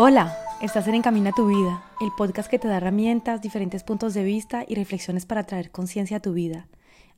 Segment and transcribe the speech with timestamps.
[0.00, 4.22] Hola, estás en Encamina tu vida, el podcast que te da herramientas, diferentes puntos de
[4.22, 6.68] vista y reflexiones para traer conciencia a tu vida.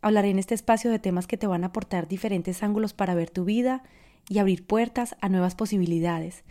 [0.01, 3.29] Hablaré en este espacio de temas que te van a aportar diferentes ángulos para ver
[3.29, 3.83] tu vida
[4.31, 6.43] y abrir puertas a nuevas posibilidades,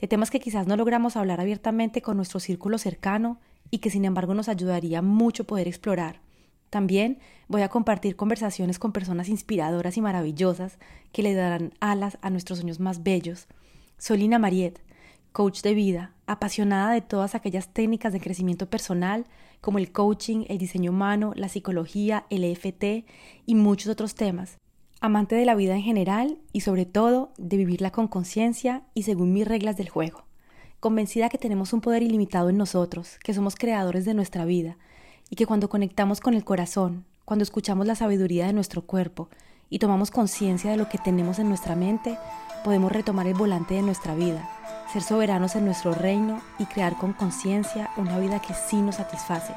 [0.00, 3.38] de temas que quizás no logramos hablar abiertamente con nuestro círculo cercano
[3.70, 6.18] y que sin embargo nos ayudaría mucho poder explorar.
[6.68, 10.80] También voy a compartir conversaciones con personas inspiradoras y maravillosas
[11.12, 13.46] que le darán alas a nuestros sueños más bellos.
[13.98, 14.80] Soy Lina Mariet,
[15.36, 19.26] coach de vida, apasionada de todas aquellas técnicas de crecimiento personal
[19.60, 23.04] como el coaching, el diseño humano, la psicología, el EFT
[23.44, 24.56] y muchos otros temas.
[24.98, 29.34] Amante de la vida en general y sobre todo de vivirla con conciencia y según
[29.34, 30.24] mis reglas del juego.
[30.80, 34.78] Convencida que tenemos un poder ilimitado en nosotros, que somos creadores de nuestra vida
[35.28, 39.28] y que cuando conectamos con el corazón, cuando escuchamos la sabiduría de nuestro cuerpo
[39.68, 42.16] y tomamos conciencia de lo que tenemos en nuestra mente,
[42.64, 44.55] podemos retomar el volante de nuestra vida
[44.92, 49.54] ser soberanos en nuestro reino y crear con conciencia una vida que sí nos satisface,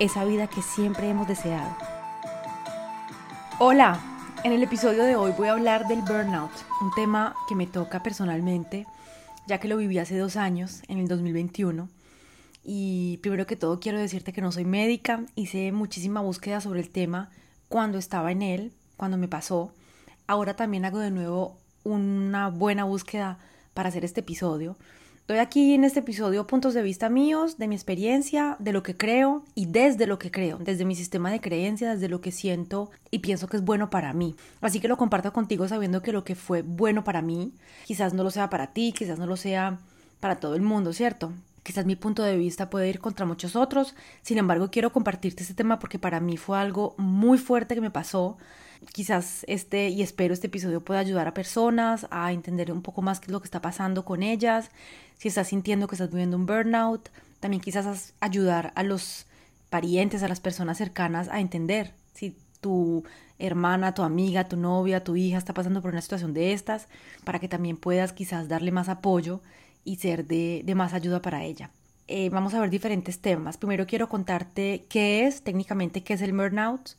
[0.00, 1.76] esa vida que siempre hemos deseado.
[3.60, 4.00] Hola,
[4.42, 6.50] en el episodio de hoy voy a hablar del burnout,
[6.80, 8.86] un tema que me toca personalmente,
[9.46, 11.88] ya que lo viví hace dos años, en el 2021.
[12.64, 16.90] Y primero que todo quiero decirte que no soy médica, hice muchísima búsqueda sobre el
[16.90, 17.30] tema
[17.68, 19.72] cuando estaba en él, cuando me pasó.
[20.26, 23.38] Ahora también hago de nuevo una buena búsqueda
[23.74, 24.76] para hacer este episodio.
[25.26, 28.94] Doy aquí en este episodio puntos de vista míos, de mi experiencia, de lo que
[28.94, 32.90] creo y desde lo que creo, desde mi sistema de creencias, desde lo que siento
[33.10, 34.36] y pienso que es bueno para mí.
[34.60, 37.54] Así que lo comparto contigo sabiendo que lo que fue bueno para mí,
[37.86, 39.78] quizás no lo sea para ti, quizás no lo sea
[40.20, 41.32] para todo el mundo, ¿cierto?
[41.62, 45.54] Quizás mi punto de vista puede ir contra muchos otros, sin embargo quiero compartirte este
[45.54, 48.36] tema porque para mí fue algo muy fuerte que me pasó,
[48.92, 53.20] quizás este y espero este episodio pueda ayudar a personas a entender un poco más
[53.20, 54.70] qué es lo que está pasando con ellas,
[55.18, 57.08] si estás sintiendo que estás viviendo un burnout,
[57.40, 59.26] también quizás ayudar a los
[59.70, 63.04] parientes, a las personas cercanas a entender si tu
[63.38, 66.88] hermana, tu amiga, tu novia, tu hija está pasando por una situación de estas,
[67.24, 69.40] para que también puedas quizás darle más apoyo
[69.84, 71.70] y ser de, de más ayuda para ella.
[72.06, 73.56] Eh, vamos a ver diferentes temas.
[73.56, 76.90] Primero quiero contarte qué es técnicamente, qué es el burnout.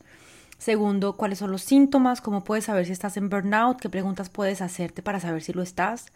[0.57, 4.61] Segundo, cuáles son los síntomas, cómo puedes saber si estás en burnout, qué preguntas puedes
[4.61, 6.11] hacerte para saber si lo estás.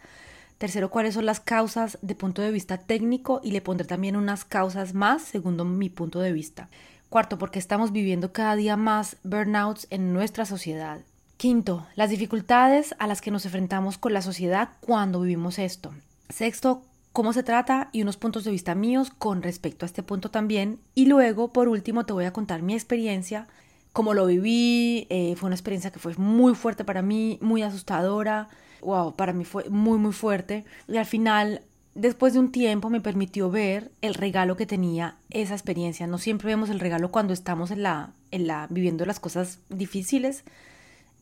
[0.58, 4.44] Tercero, cuáles son las causas de punto de vista técnico y le pondré también unas
[4.44, 6.68] causas más segundo mi punto de vista.
[7.08, 11.00] Cuarto, porque estamos viviendo cada día más burnouts en nuestra sociedad.
[11.36, 15.94] Quinto, las dificultades a las que nos enfrentamos con la sociedad cuando vivimos esto.
[16.28, 20.30] Sexto, cómo se trata y unos puntos de vista míos con respecto a este punto
[20.30, 20.78] también.
[20.94, 23.48] Y luego, por último, te voy a contar mi experiencia
[23.92, 28.48] como lo viví, eh, fue una experiencia que fue muy fuerte para mí, muy asustadora,
[28.82, 30.64] wow, para mí fue muy, muy fuerte.
[30.88, 31.62] Y al final,
[31.94, 36.06] después de un tiempo, me permitió ver el regalo que tenía esa experiencia.
[36.06, 40.44] No siempre vemos el regalo cuando estamos en la, en la, viviendo las cosas difíciles.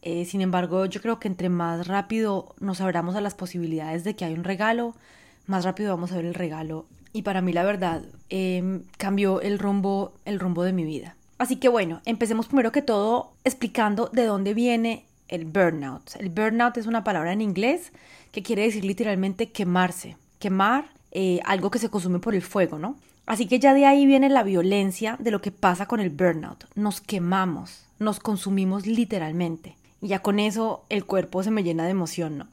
[0.03, 4.15] Eh, sin embargo, yo creo que entre más rápido nos abramos a las posibilidades de
[4.15, 4.95] que hay un regalo,
[5.47, 6.87] más rápido vamos a ver el regalo.
[7.13, 11.17] Y para mí, la verdad, em, cambió el rumbo, el rumbo de mi vida.
[11.39, 16.17] Así que bueno, empecemos primero que todo explicando de dónde viene el burnout.
[16.17, 17.93] El burnout es una palabra en inglés
[18.33, 22.97] que quiere decir literalmente quemarse, quemar eh, algo que se consume por el fuego, ¿no?
[23.27, 26.65] Así que ya de ahí viene la violencia de lo que pasa con el burnout.
[26.75, 29.77] Nos quemamos, nos consumimos literalmente.
[30.01, 32.49] Y ya con eso el cuerpo se me llena de emoción, ¿no?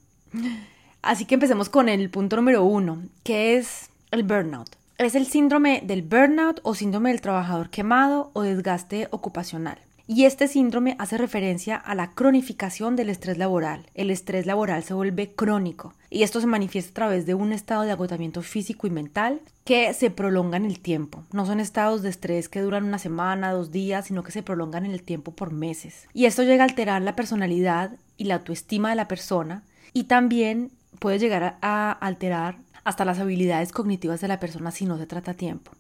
[1.02, 4.70] Así que empecemos con el punto número uno, que es el burnout.
[4.98, 9.78] Es el síndrome del burnout o síndrome del trabajador quemado o desgaste ocupacional.
[10.08, 13.88] Y este síndrome hace referencia a la cronificación del estrés laboral.
[13.94, 17.82] El estrés laboral se vuelve crónico y esto se manifiesta a través de un estado
[17.82, 21.26] de agotamiento físico y mental que se prolonga en el tiempo.
[21.34, 24.86] No son estados de estrés que duran una semana, dos días, sino que se prolongan
[24.86, 26.08] en el tiempo por meses.
[26.14, 30.72] Y esto llega a alterar la personalidad y la autoestima de la persona y también
[31.00, 35.32] puede llegar a alterar hasta las habilidades cognitivas de la persona si no se trata
[35.32, 35.72] a tiempo.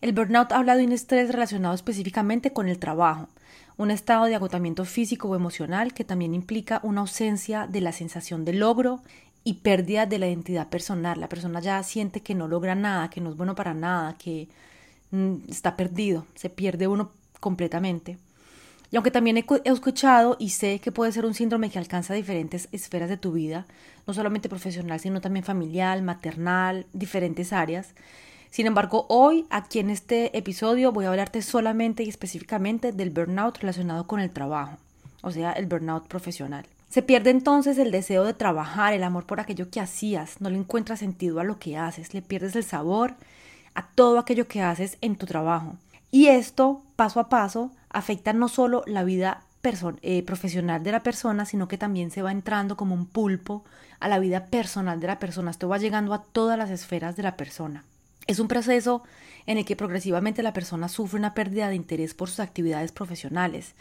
[0.00, 3.28] El burnout habla de un estrés relacionado específicamente con el trabajo,
[3.76, 8.44] un estado de agotamiento físico o emocional que también implica una ausencia de la sensación
[8.44, 9.00] de logro
[9.44, 11.18] y pérdida de la identidad personal.
[11.18, 14.48] La persona ya siente que no logra nada, que no es bueno para nada, que
[15.10, 18.18] mm, está perdido, se pierde uno completamente.
[18.90, 22.68] Y aunque también he, escuchado y sé que puede ser un síndrome que alcanza diferentes
[22.72, 23.66] esferas de tu vida,
[24.06, 27.94] no solamente profesional, sino también familiar, maternal, diferentes áreas.
[28.50, 33.58] Sin embargo, hoy, aquí en este episodio, voy a hablarte solamente y específicamente del burnout
[33.58, 34.76] relacionado con el trabajo,
[35.22, 36.66] o sea, el burnout profesional.
[36.90, 40.58] Se pierde entonces el deseo de trabajar, el amor por aquello que hacías, no le
[40.58, 43.14] encuentras sentido a lo que haces, le pierdes el sabor
[43.74, 45.76] a todo aquello que haces en tu trabajo.
[46.10, 51.44] Y esto, paso a paso, afecta no solo la vida eh, profesional de la persona,
[51.44, 53.64] sino que también se va entrando como un pulpo
[54.00, 55.50] a la vida personal de la persona.
[55.50, 57.84] Esto va llegando a todas las esferas de la persona.
[58.26, 59.02] Es un proceso
[59.46, 63.74] en el que progresivamente la persona sufre una pérdida de interés por sus actividades profesionales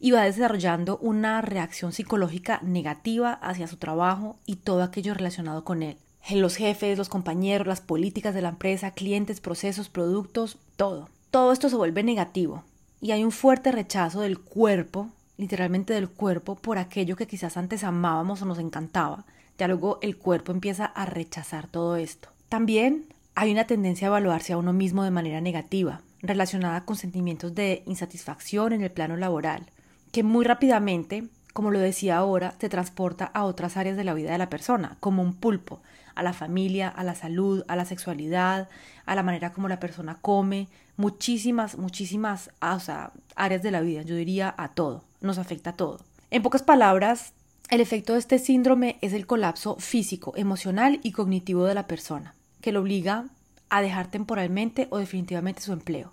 [0.00, 5.82] y va desarrollando una reacción psicológica negativa hacia su trabajo y todo aquello relacionado con
[5.82, 5.96] él.
[6.30, 11.08] Los jefes, los compañeros, las políticas de la empresa, clientes, procesos, productos, todo.
[11.30, 12.64] Todo esto se vuelve negativo
[13.00, 17.84] y hay un fuerte rechazo del cuerpo, literalmente del cuerpo, por aquello que quizás antes
[17.84, 19.24] amábamos o nos encantaba.
[19.58, 22.28] Ya luego el cuerpo empieza a rechazar todo esto.
[22.48, 27.54] También hay una tendencia a evaluarse a uno mismo de manera negativa, relacionada con sentimientos
[27.54, 29.66] de insatisfacción en el plano laboral,
[30.12, 34.32] que muy rápidamente, como lo decía ahora, se transporta a otras áreas de la vida
[34.32, 35.82] de la persona, como un pulpo,
[36.14, 38.68] a la familia, a la salud, a la sexualidad,
[39.04, 44.54] a la manera como la persona come, muchísimas, muchísimas áreas de la vida, yo diría
[44.56, 46.00] a todo, nos afecta todo.
[46.30, 47.32] En pocas palabras,
[47.70, 52.34] el efecto de este síndrome es el colapso físico, emocional y cognitivo de la persona
[52.60, 53.26] que lo obliga
[53.68, 56.12] a dejar temporalmente o definitivamente su empleo.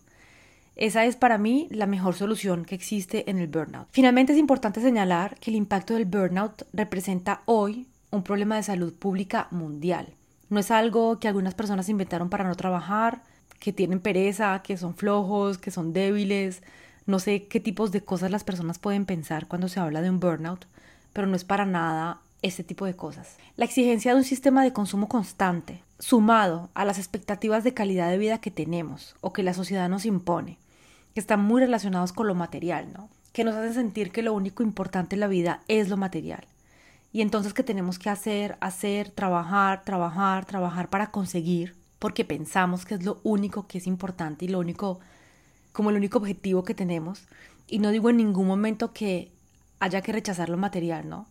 [0.76, 3.88] Esa es para mí la mejor solución que existe en el burnout.
[3.92, 8.94] Finalmente es importante señalar que el impacto del burnout representa hoy un problema de salud
[8.94, 10.14] pública mundial.
[10.50, 13.24] No es algo que algunas personas inventaron para no trabajar,
[13.60, 16.62] que tienen pereza, que son flojos, que son débiles.
[17.06, 20.20] No sé qué tipos de cosas las personas pueden pensar cuando se habla de un
[20.20, 20.66] burnout,
[21.12, 23.38] pero no es para nada este tipo de cosas.
[23.56, 28.18] La exigencia de un sistema de consumo constante, sumado a las expectativas de calidad de
[28.18, 30.58] vida que tenemos o que la sociedad nos impone,
[31.14, 33.10] que están muy relacionados con lo material, ¿no?
[33.32, 36.46] Que nos hacen sentir que lo único importante en la vida es lo material.
[37.14, 42.96] Y entonces que tenemos que hacer, hacer, trabajar, trabajar, trabajar para conseguir, porque pensamos que
[42.96, 45.00] es lo único que es importante y lo único,
[45.74, 47.24] como el único objetivo que tenemos.
[47.68, 49.32] Y no digo en ningún momento que
[49.80, 51.28] haya que rechazar lo material, ¿no?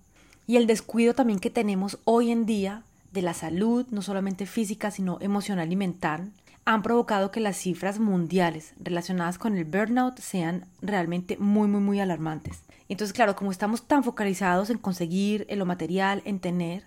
[0.46, 4.90] y el descuido también que tenemos hoy en día de la salud, no solamente física,
[4.90, 6.32] sino emocional y mental,
[6.64, 12.00] han provocado que las cifras mundiales relacionadas con el burnout sean realmente muy, muy, muy
[12.00, 12.60] alarmantes.
[12.88, 16.84] Entonces, claro, como estamos tan focalizados en conseguir, en lo material, en tener,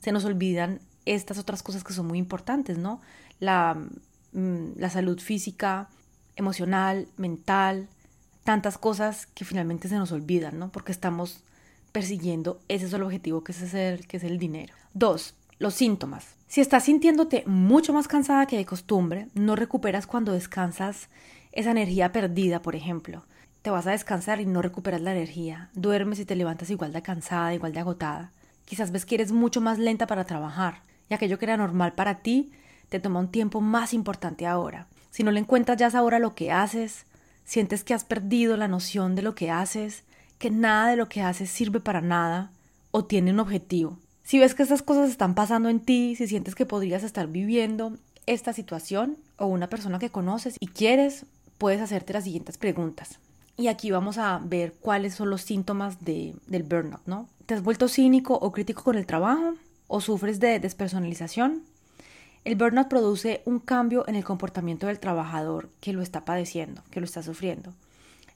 [0.00, 3.00] se nos olvidan estas otras cosas que son muy importantes, ¿no?
[3.38, 3.76] La,
[4.32, 5.88] mm, la salud física,
[6.36, 7.88] emocional, mental,
[8.44, 10.70] tantas cosas que finalmente se nos olvidan, ¿no?
[10.70, 11.42] Porque estamos
[11.92, 14.74] persiguiendo ese solo objetivo que es, el, que es el dinero.
[14.94, 16.34] Dos, los síntomas.
[16.48, 21.08] Si estás sintiéndote mucho más cansada que de costumbre, no recuperas cuando descansas
[21.52, 23.24] esa energía perdida, por ejemplo.
[23.62, 25.70] Te vas a descansar y no recuperas la energía.
[25.74, 28.32] Duermes y te levantas igual de cansada, igual de agotada.
[28.64, 32.20] Quizás ves que eres mucho más lenta para trabajar y aquello que era normal para
[32.20, 32.52] ti
[32.88, 34.88] te toma un tiempo más importante ahora.
[35.12, 37.04] Si no le encuentras ya ahora lo que haces,
[37.44, 40.04] sientes que has perdido la noción de lo que haces,
[40.38, 42.50] que nada de lo que haces sirve para nada
[42.92, 43.98] o tiene un objetivo.
[44.24, 47.98] Si ves que estas cosas están pasando en ti, si sientes que podrías estar viviendo
[48.24, 51.26] esta situación o una persona que conoces y quieres,
[51.58, 53.18] puedes hacerte las siguientes preguntas.
[53.58, 57.28] Y aquí vamos a ver cuáles son los síntomas de, del burnout, ¿no?
[57.44, 59.56] ¿Te has vuelto cínico o crítico con el trabajo?
[59.88, 61.64] ¿O sufres de despersonalización?
[62.44, 66.98] El burnout produce un cambio en el comportamiento del trabajador que lo está padeciendo, que
[66.98, 67.72] lo está sufriendo.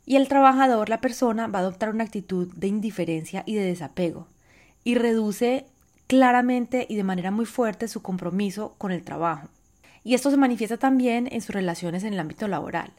[0.04, 4.28] Y el trabajador, la persona, va a adoptar una actitud de indiferencia y de desapego
[4.85, 5.66] y reduce
[6.07, 9.49] claramente y de manera muy fuerte su compromiso con el trabajo.
[10.04, 12.92] Y esto se manifiesta también en sus relaciones en el ámbito laboral,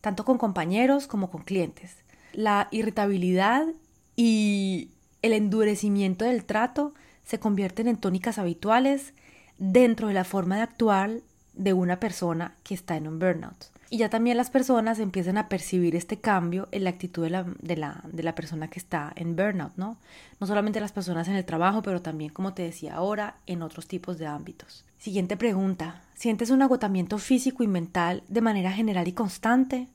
[0.00, 1.96] tanto con compañeros como con clientes.
[2.32, 3.66] La irritabilidad
[4.14, 4.90] y
[5.22, 6.94] el endurecimiento del trato
[7.24, 9.14] se convierten en tónicas habituales
[9.62, 11.10] dentro de la forma de actuar
[11.54, 13.70] de una persona que está en un burnout.
[13.90, 17.44] Y ya también las personas empiezan a percibir este cambio en la actitud de la,
[17.60, 19.98] de la, de la persona que está en burnout, ¿no?
[20.40, 23.86] No solamente las personas en el trabajo, pero también, como te decía ahora, en otros
[23.86, 24.84] tipos de ámbitos.
[24.98, 26.02] Siguiente pregunta.
[26.14, 29.86] ¿Sientes un agotamiento físico y mental de manera general y constante?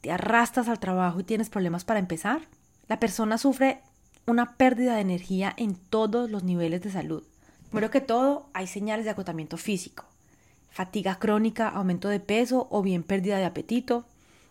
[0.00, 2.48] ¿Te arrastras al trabajo y tienes problemas para empezar?
[2.88, 3.80] La persona sufre
[4.26, 7.22] una pérdida de energía en todos los niveles de salud.
[7.74, 10.04] Primero que todo, hay señales de agotamiento físico
[10.70, 14.04] fatiga crónica, aumento de peso o bien pérdida de apetito.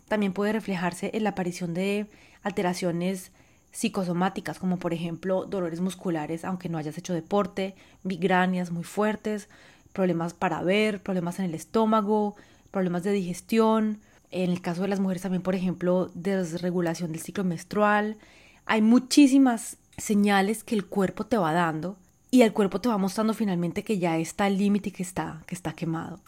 [0.09, 2.07] También puede reflejarse en la aparición de
[2.41, 3.31] alteraciones
[3.71, 9.47] psicosomáticas, como por ejemplo dolores musculares aunque no hayas hecho deporte, migrañas muy fuertes,
[9.93, 12.35] problemas para ver, problemas en el estómago,
[12.71, 14.01] problemas de digestión.
[14.31, 18.17] En el caso de las mujeres también, por ejemplo, desregulación del ciclo menstrual.
[18.65, 21.95] Hay muchísimas señales que el cuerpo te va dando
[22.33, 25.43] y el cuerpo te va mostrando finalmente que ya está el límite y que está,
[25.45, 26.19] que está quemado.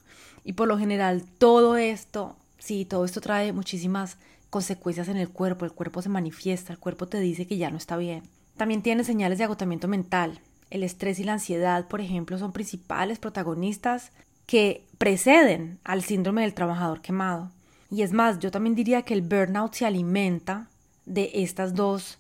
[0.43, 4.19] Y por lo general todo esto, sí, todo esto trae muchísimas
[4.51, 7.77] consecuencias en el cuerpo, el cuerpo se manifiesta, el cuerpo te dice que ya no
[7.77, 8.21] está bien.
[8.55, 10.41] También tiene señales de agotamiento mental.
[10.69, 14.11] El estrés y la ansiedad, por ejemplo, son principales protagonistas
[14.45, 17.49] que preceden al síndrome del trabajador quemado.
[17.89, 20.69] Y es más, yo también diría que el burnout se alimenta
[21.07, 22.19] de estas dos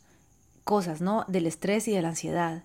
[0.63, 1.23] cosas, ¿no?
[1.27, 2.63] Del estrés y de la ansiedad.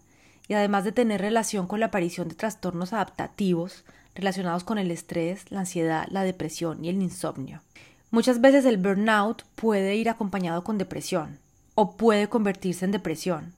[0.50, 3.84] Y además de tener relación con la aparición de trastornos adaptativos
[4.16, 7.62] relacionados con el estrés, la ansiedad, la depresión y el insomnio.
[8.10, 11.38] Muchas veces el burnout puede ir acompañado con depresión
[11.76, 13.54] o puede convertirse en depresión,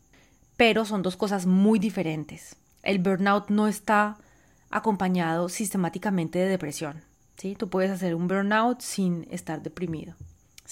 [0.59, 2.57] pero son dos cosas muy diferentes.
[2.83, 4.19] El burnout no está
[4.69, 7.01] acompañado sistemáticamente de depresión.
[7.39, 7.55] ¿sí?
[7.55, 10.15] Tú puedes hacer un burnout sin estar deprimido.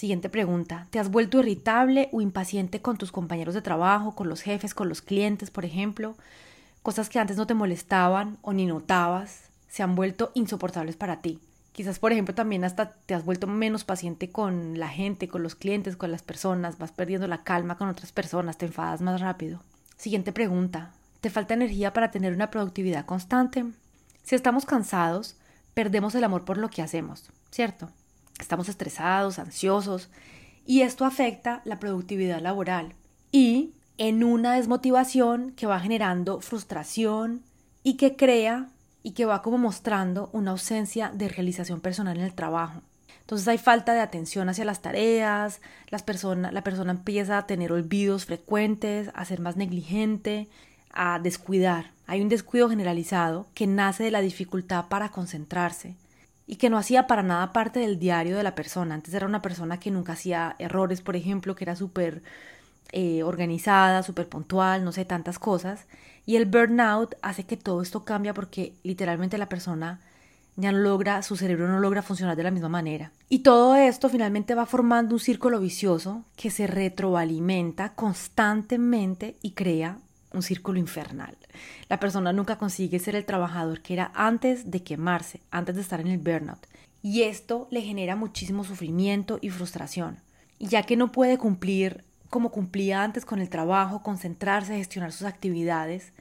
[0.00, 0.86] Siguiente pregunta.
[0.88, 4.88] ¿Te has vuelto irritable o impaciente con tus compañeros de trabajo, con los jefes, con
[4.88, 6.16] los clientes, por ejemplo?
[6.82, 11.38] Cosas que antes no te molestaban o ni notabas se han vuelto insoportables para ti.
[11.72, 15.54] Quizás, por ejemplo, también hasta te has vuelto menos paciente con la gente, con los
[15.54, 19.60] clientes, con las personas, vas perdiendo la calma con otras personas, te enfadas más rápido.
[19.98, 20.92] Siguiente pregunta.
[21.20, 23.66] ¿Te falta energía para tener una productividad constante?
[24.22, 25.36] Si estamos cansados,
[25.74, 27.90] perdemos el amor por lo que hacemos, ¿cierto?
[28.40, 30.08] Estamos estresados, ansiosos,
[30.66, 32.94] y esto afecta la productividad laboral
[33.32, 37.42] y en una desmotivación que va generando frustración
[37.82, 38.68] y que crea
[39.02, 42.82] y que va como mostrando una ausencia de realización personal en el trabajo.
[43.20, 47.72] Entonces hay falta de atención hacia las tareas, las personas, la persona empieza a tener
[47.72, 50.48] olvidos frecuentes, a ser más negligente,
[50.92, 51.92] a descuidar.
[52.06, 55.94] Hay un descuido generalizado que nace de la dificultad para concentrarse
[56.50, 58.96] y que no hacía para nada parte del diario de la persona.
[58.96, 62.24] Antes era una persona que nunca hacía errores, por ejemplo, que era súper
[62.90, 65.86] eh, organizada, súper puntual, no sé, tantas cosas.
[66.26, 70.00] Y el burnout hace que todo esto cambie porque literalmente la persona
[70.56, 73.12] ya no logra, su cerebro no logra funcionar de la misma manera.
[73.28, 79.98] Y todo esto finalmente va formando un círculo vicioso que se retroalimenta constantemente y crea
[80.32, 81.36] un círculo infernal.
[81.88, 86.00] La persona nunca consigue ser el trabajador que era antes de quemarse, antes de estar
[86.00, 86.66] en el burnout.
[87.02, 90.18] Y esto le genera muchísimo sufrimiento y frustración.
[90.58, 95.26] Y ya que no puede cumplir como cumplía antes con el trabajo, concentrarse, gestionar sus
[95.26, 96.12] actividades,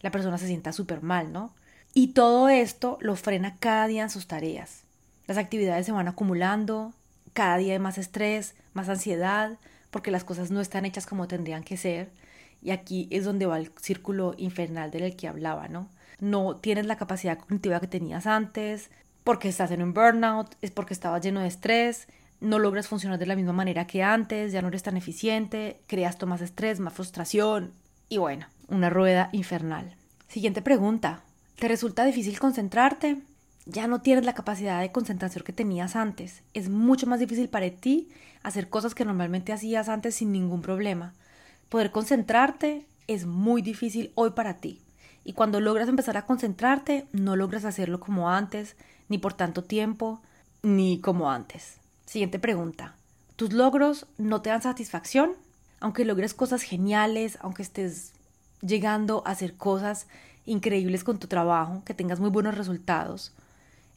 [0.00, 1.54] la persona se sienta súper mal, ¿no?
[1.94, 4.82] Y todo esto lo frena cada día en sus tareas.
[5.26, 6.94] Las actividades se van acumulando,
[7.32, 9.58] cada día hay más estrés, más ansiedad,
[9.90, 12.10] porque las cosas no están hechas como tendrían que ser
[12.62, 15.88] y aquí es donde va el círculo infernal del que hablaba, ¿no?
[16.20, 18.90] No tienes la capacidad cognitiva que tenías antes,
[19.24, 22.06] porque estás en un burnout, es porque estabas lleno de estrés,
[22.40, 26.20] no logras funcionar de la misma manera que antes, ya no eres tan eficiente, creas
[26.26, 27.72] más estrés, más frustración
[28.08, 29.96] y bueno, una rueda infernal.
[30.28, 31.22] Siguiente pregunta.
[31.58, 33.22] ¿Te resulta difícil concentrarte?
[33.66, 36.42] Ya no tienes la capacidad de concentración que tenías antes.
[36.52, 38.08] Es mucho más difícil para ti
[38.42, 41.14] hacer cosas que normalmente hacías antes sin ningún problema.
[41.72, 44.82] Poder concentrarte es muy difícil hoy para ti.
[45.24, 48.76] Y cuando logras empezar a concentrarte, no logras hacerlo como antes,
[49.08, 50.20] ni por tanto tiempo,
[50.62, 51.78] ni como antes.
[52.04, 52.94] Siguiente pregunta.
[53.36, 55.32] ¿Tus logros no te dan satisfacción?
[55.80, 58.12] Aunque logres cosas geniales, aunque estés
[58.60, 60.08] llegando a hacer cosas
[60.44, 63.32] increíbles con tu trabajo, que tengas muy buenos resultados,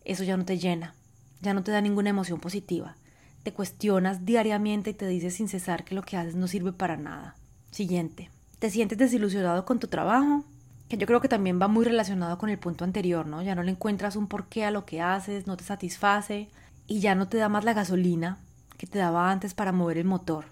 [0.06, 0.96] eso ya no te llena,
[1.42, 2.96] ya no te da ninguna emoción positiva.
[3.44, 6.96] Te cuestionas diariamente y te dices sin cesar que lo que haces no sirve para
[6.96, 7.36] nada.
[7.76, 8.30] Siguiente.
[8.60, 10.46] ¿Te sientes desilusionado con tu trabajo?
[10.88, 13.42] Que yo creo que también va muy relacionado con el punto anterior, ¿no?
[13.42, 16.48] Ya no le encuentras un porqué a lo que haces, no te satisface
[16.88, 18.38] y ya no te da más la gasolina
[18.78, 20.46] que te daba antes para mover el motor.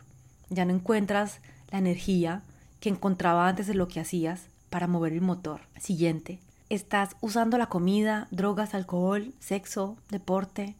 [0.50, 1.40] Ya no encuentras
[1.72, 2.44] la energía
[2.82, 5.62] que encontraba antes de lo que hacías para mover el motor.
[5.80, 6.42] Siguiente.
[6.68, 10.76] Estás usando la comida, drogas, alcohol, sexo, deporte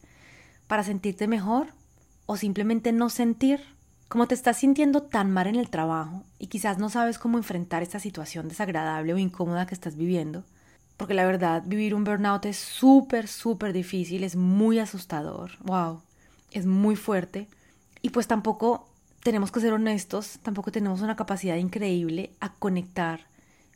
[0.66, 1.68] para sentirte mejor
[2.26, 3.62] o simplemente no sentir
[4.14, 7.82] como te estás sintiendo tan mal en el trabajo y quizás no sabes cómo enfrentar
[7.82, 10.44] esta situación desagradable o incómoda que estás viviendo,
[10.96, 16.00] porque la verdad vivir un burnout es súper, súper difícil, es muy asustador, wow,
[16.52, 17.48] es muy fuerte
[18.02, 18.88] y pues tampoco
[19.24, 23.26] tenemos que ser honestos, tampoco tenemos una capacidad increíble a conectar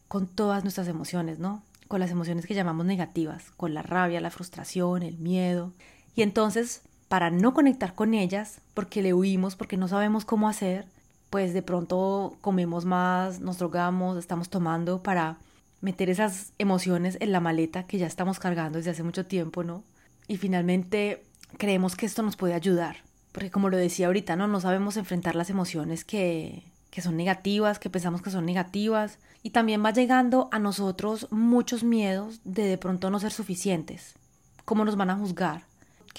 [0.06, 1.64] con todas nuestras emociones, ¿no?
[1.88, 5.72] Con las emociones que llamamos negativas, con la rabia, la frustración, el miedo.
[6.14, 10.86] Y entonces para no conectar con ellas, porque le huimos, porque no sabemos cómo hacer,
[11.30, 15.38] pues de pronto comemos más, nos drogamos, estamos tomando para
[15.80, 19.84] meter esas emociones en la maleta que ya estamos cargando desde hace mucho tiempo, ¿no?
[20.26, 21.24] Y finalmente
[21.56, 22.96] creemos que esto nos puede ayudar,
[23.32, 24.48] porque como lo decía ahorita, ¿no?
[24.48, 29.18] No sabemos enfrentar las emociones que, que son negativas, que pensamos que son negativas.
[29.42, 34.14] Y también va llegando a nosotros muchos miedos de de pronto no ser suficientes.
[34.64, 35.62] ¿Cómo nos van a juzgar?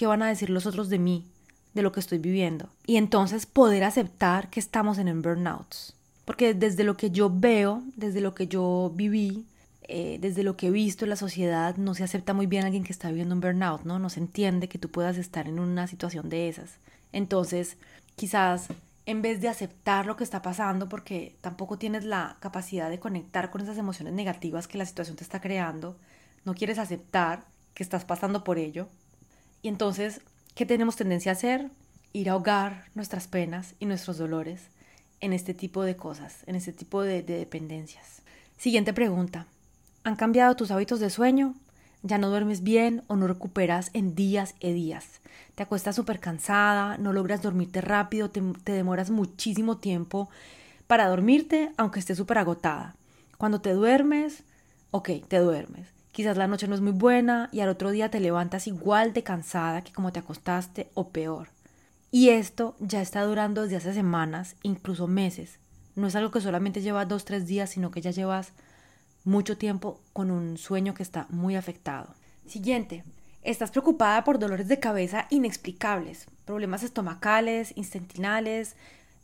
[0.00, 1.26] ¿Qué van a decir los otros de mí?
[1.74, 2.70] De lo que estoy viviendo.
[2.86, 5.92] Y entonces poder aceptar que estamos en un burnout.
[6.24, 9.44] Porque desde lo que yo veo, desde lo que yo viví,
[9.82, 12.66] eh, desde lo que he visto en la sociedad, no se acepta muy bien a
[12.68, 13.98] alguien que está viviendo un burnout, ¿no?
[13.98, 16.78] No se entiende que tú puedas estar en una situación de esas.
[17.12, 17.76] Entonces,
[18.16, 18.68] quizás
[19.04, 23.50] en vez de aceptar lo que está pasando, porque tampoco tienes la capacidad de conectar
[23.50, 25.98] con esas emociones negativas que la situación te está creando,
[26.46, 28.88] no quieres aceptar que estás pasando por ello.
[29.62, 30.20] Y entonces,
[30.54, 31.70] ¿qué tenemos tendencia a hacer?
[32.12, 34.62] Ir a ahogar nuestras penas y nuestros dolores
[35.20, 38.22] en este tipo de cosas, en este tipo de, de dependencias.
[38.56, 39.46] Siguiente pregunta.
[40.02, 41.54] ¿Han cambiado tus hábitos de sueño?
[42.02, 45.20] ¿Ya no duermes bien o no recuperas en días y días?
[45.54, 50.30] Te acuestas súper cansada, no logras dormirte rápido, te, te demoras muchísimo tiempo
[50.86, 52.96] para dormirte, aunque estés súper agotada.
[53.36, 54.42] Cuando te duermes,
[54.90, 55.99] ok, te duermes.
[56.12, 59.22] Quizás la noche no es muy buena y al otro día te levantas igual de
[59.22, 61.48] cansada que como te acostaste o peor.
[62.10, 65.60] Y esto ya está durando desde hace semanas, incluso meses.
[65.94, 68.52] No es algo que solamente lleva dos, tres días, sino que ya llevas
[69.24, 72.14] mucho tiempo con un sueño que está muy afectado.
[72.46, 73.04] Siguiente,
[73.42, 78.74] estás preocupada por dolores de cabeza inexplicables, problemas estomacales, intestinales,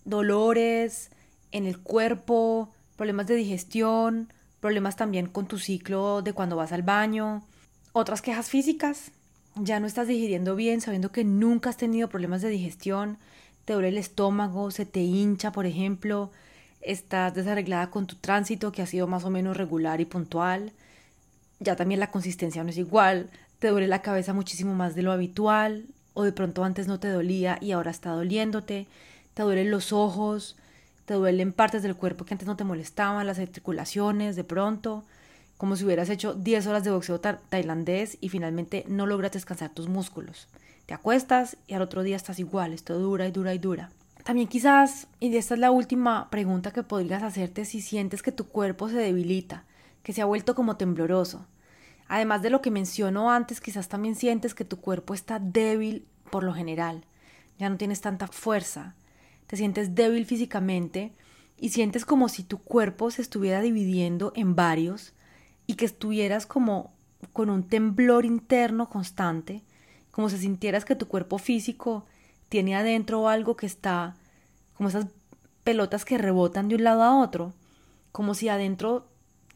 [0.04, 1.10] dolores
[1.50, 6.82] en el cuerpo, problemas de digestión, problemas también con tu ciclo de cuando vas al
[6.82, 7.44] baño,
[7.92, 9.12] otras quejas físicas,
[9.54, 13.18] ya no estás digiriendo bien sabiendo que nunca has tenido problemas de digestión,
[13.64, 16.30] te duele el estómago, se te hincha, por ejemplo,
[16.80, 20.72] estás desarreglada con tu tránsito que ha sido más o menos regular y puntual,
[21.58, 25.12] ya también la consistencia no es igual, te duele la cabeza muchísimo más de lo
[25.12, 28.86] habitual, o de pronto antes no te dolía y ahora está doliéndote,
[29.34, 30.56] te duelen los ojos,
[31.06, 35.04] te duelen partes del cuerpo que antes no te molestaban, las articulaciones, de pronto,
[35.56, 39.88] como si hubieras hecho 10 horas de boxeo tailandés y finalmente no logras descansar tus
[39.88, 40.48] músculos.
[40.84, 43.90] Te acuestas y al otro día estás igual, esto dura y dura y dura.
[44.24, 48.48] También quizás, y esta es la última pregunta que podrías hacerte si sientes que tu
[48.48, 49.64] cuerpo se debilita,
[50.02, 51.46] que se ha vuelto como tembloroso.
[52.08, 56.42] Además de lo que menciono antes, quizás también sientes que tu cuerpo está débil por
[56.42, 57.04] lo general,
[57.58, 58.94] ya no tienes tanta fuerza,
[59.46, 61.12] te sientes débil físicamente
[61.58, 65.14] y sientes como si tu cuerpo se estuviera dividiendo en varios
[65.66, 66.94] y que estuvieras como
[67.32, 69.62] con un temblor interno constante,
[70.10, 72.04] como si sintieras que tu cuerpo físico
[72.48, 74.16] tiene adentro algo que está
[74.74, 75.06] como esas
[75.64, 77.54] pelotas que rebotan de un lado a otro,
[78.12, 79.08] como si adentro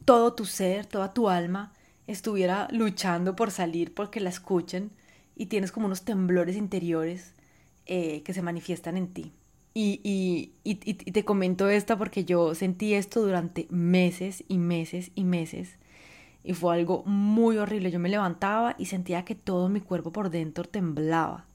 [0.04, 1.72] todo tu ser, toda tu alma
[2.06, 4.90] estuviera luchando por salir porque la escuchen
[5.36, 7.34] y tienes como unos temblores interiores
[7.86, 9.32] eh, que se manifiestan en ti.
[9.72, 15.12] Y, y, y, y, te comento esto porque yo sentí esto durante meses y meses
[15.14, 15.78] y meses.
[16.42, 17.90] Y fue algo muy horrible.
[17.90, 21.46] Yo me levantaba y sentía que todo mi cuerpo por dentro temblaba.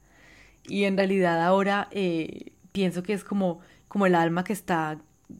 [0.64, 4.98] Y en realidad ahora eh, pienso que es como, como el alma que está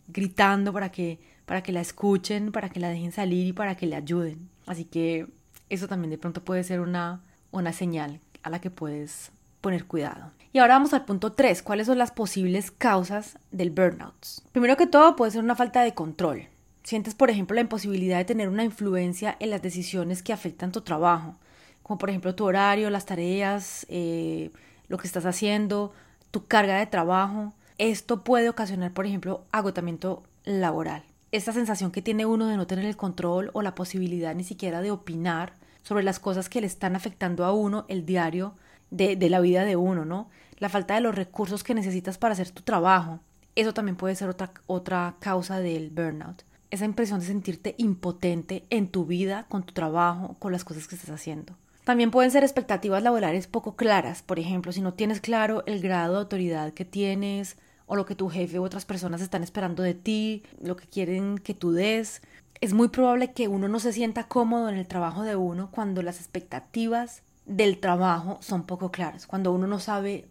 [0.09, 3.87] gritando para que, para que la escuchen, para que la dejen salir y para que
[3.87, 4.49] le ayuden.
[4.67, 5.27] Así que
[5.69, 9.33] eso también de pronto puede ser una, una señal a la que puedes
[9.67, 10.31] poner cuidado.
[10.53, 11.61] Y ahora vamos al punto 3.
[11.65, 14.15] ¿Cuáles son las posibles causas del burnout?
[14.53, 16.47] Primero que todo puede ser una falta de control.
[16.85, 20.83] Sientes, por ejemplo, la imposibilidad de tener una influencia en las decisiones que afectan tu
[20.83, 21.35] trabajo,
[21.83, 24.53] como por ejemplo tu horario, las tareas, eh,
[24.87, 25.93] lo que estás haciendo,
[26.31, 27.53] tu carga de trabajo.
[27.79, 31.03] Esto puede ocasionar, por ejemplo, agotamiento laboral.
[31.33, 34.81] Esta sensación que tiene uno de no tener el control o la posibilidad ni siquiera
[34.81, 38.55] de opinar sobre las cosas que le están afectando a uno el diario
[38.91, 40.29] de, la vida de uno, ¿no?
[40.59, 43.21] La falta de los recursos que necesitas para hacer tu trabajo.
[43.55, 46.45] Eso también puede ser otra, otra causa del burnout.
[46.71, 50.95] Esa impresión de sentirte impotente en tu vida, con tu trabajo, con las cosas que
[50.95, 51.55] estás haciendo.
[51.85, 56.15] También pueden ser expectativas laborales poco claras, por ejemplo, si no tienes claro el grado
[56.15, 59.95] de autoridad que tienes o lo que tu jefe u otras personas están esperando de
[59.95, 62.23] ti, lo que quieren que tú des.
[62.61, 66.03] Es muy probable que uno no se sienta cómodo en el trabajo de uno cuando
[66.03, 70.29] las expectativas del trabajo son poco claras, cuando uno no sabe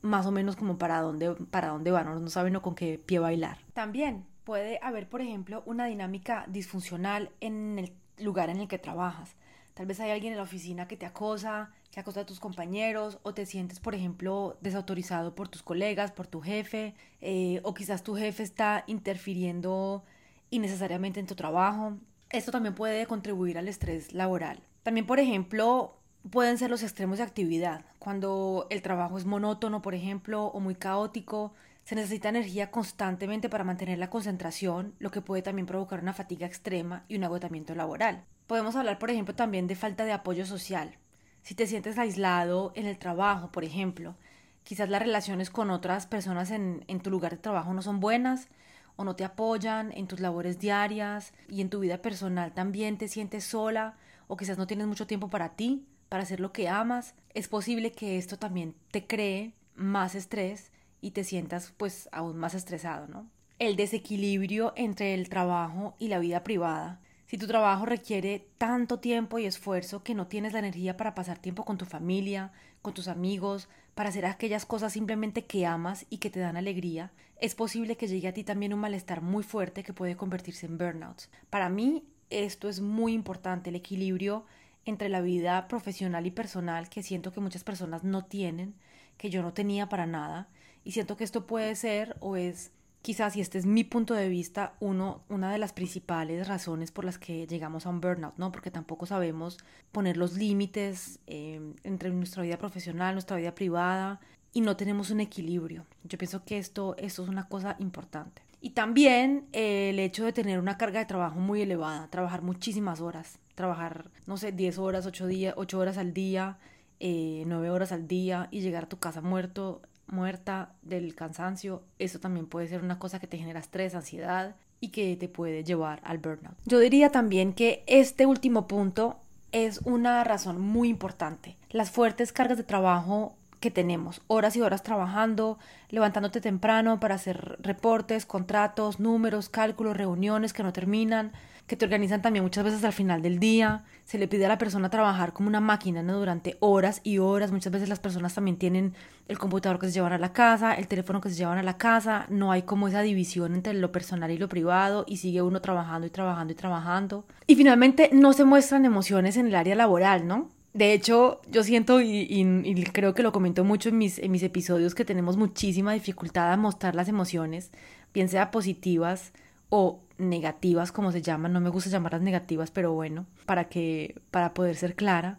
[0.00, 2.98] más o menos como para dónde, para dónde va, no, no sabe no con qué
[3.04, 3.58] pie bailar.
[3.74, 9.36] También puede haber, por ejemplo, una dinámica disfuncional en el lugar en el que trabajas.
[9.74, 13.18] Tal vez hay alguien en la oficina que te acosa, que acosa a tus compañeros,
[13.22, 18.02] o te sientes, por ejemplo, desautorizado por tus colegas, por tu jefe, eh, o quizás
[18.02, 20.04] tu jefe está interfiriendo
[20.50, 21.96] innecesariamente en tu trabajo.
[22.28, 24.60] Esto también puede contribuir al estrés laboral.
[24.82, 25.96] También, por ejemplo,
[26.30, 27.84] pueden ser los extremos de actividad.
[27.98, 31.52] Cuando el trabajo es monótono, por ejemplo, o muy caótico,
[31.84, 36.46] Se necesita energía constantemente para mantener la concentración, lo que puede también provocar una fatiga
[36.46, 38.24] extrema y un agotamiento laboral.
[38.46, 40.96] Podemos hablar, por ejemplo, también de falta de apoyo social.
[41.42, 44.14] Si te sientes aislado en el trabajo, por ejemplo,
[44.62, 48.48] quizás las relaciones con otras personas en, tu lugar de trabajo no son buenas
[48.94, 53.08] o no te apoyan en tus labores diarias y en tu vida personal también te
[53.08, 53.96] sientes sola
[54.28, 57.90] o quizás no tienes mucho tiempo para ti, para hacer lo que amas, es posible
[57.92, 60.70] que esto también te cree más estrés
[61.00, 63.30] y te sientas pues aún más estresado, ¿no?
[63.58, 67.00] El desequilibrio entre el trabajo y la vida privada.
[67.24, 71.38] Si tu trabajo requiere tanto tiempo y esfuerzo que no tienes la energía para pasar
[71.38, 76.18] tiempo con tu familia, con tus amigos, para hacer aquellas cosas simplemente que amas y
[76.18, 79.82] que te dan alegría, es posible que llegue a ti también un malestar muy fuerte
[79.82, 81.22] que puede convertirse en burnout.
[81.48, 84.44] Para mí esto es muy importante, el equilibrio
[84.84, 88.74] entre la vida profesional y personal que siento que muchas personas no tienen,
[89.16, 90.48] que yo no tenía para nada,
[90.84, 94.28] y siento que esto puede ser o es quizás, y este es mi punto de
[94.28, 98.52] vista, uno, una de las principales razones por las que llegamos a un burnout, ¿no?
[98.52, 99.58] Porque tampoco sabemos
[99.90, 104.20] poner los límites eh, entre nuestra vida profesional, nuestra vida privada,
[104.52, 105.84] y no tenemos un equilibrio.
[106.04, 108.42] Yo pienso que esto, esto es una cosa importante.
[108.60, 113.40] Y también el hecho de tener una carga de trabajo muy elevada, trabajar muchísimas horas,
[113.62, 116.58] trabajar, no sé, 10 horas, 8, días, 8 horas al día,
[116.98, 122.18] eh, 9 horas al día y llegar a tu casa muerto, muerta del cansancio, eso
[122.18, 126.00] también puede ser una cosa que te genera estrés, ansiedad y que te puede llevar
[126.02, 126.56] al burnout.
[126.64, 129.20] Yo diría también que este último punto
[129.52, 131.56] es una razón muy importante.
[131.70, 135.56] Las fuertes cargas de trabajo que tenemos, horas y horas trabajando,
[135.88, 141.30] levantándote temprano para hacer reportes, contratos, números, cálculos, reuniones que no terminan,
[141.66, 143.84] que te organizan también muchas veces al final del día.
[144.04, 146.18] Se le pide a la persona trabajar como una máquina ¿no?
[146.18, 147.52] durante horas y horas.
[147.52, 148.94] Muchas veces las personas también tienen
[149.28, 151.78] el computador que se llevan a la casa, el teléfono que se llevan a la
[151.78, 152.26] casa.
[152.28, 156.06] No hay como esa división entre lo personal y lo privado y sigue uno trabajando
[156.06, 157.24] y trabajando y trabajando.
[157.46, 160.50] Y finalmente no se muestran emociones en el área laboral, ¿no?
[160.74, 164.94] De hecho, yo siento y, creo que lo comento mucho en mis, en mis episodios
[164.94, 167.70] que tenemos muchísima dificultad a mostrar las emociones,
[168.14, 169.32] bien sea positivas
[169.68, 171.52] o negativas, como se llaman.
[171.52, 175.38] No me gusta llamarlas negativas, pero bueno, para que para poder ser clara.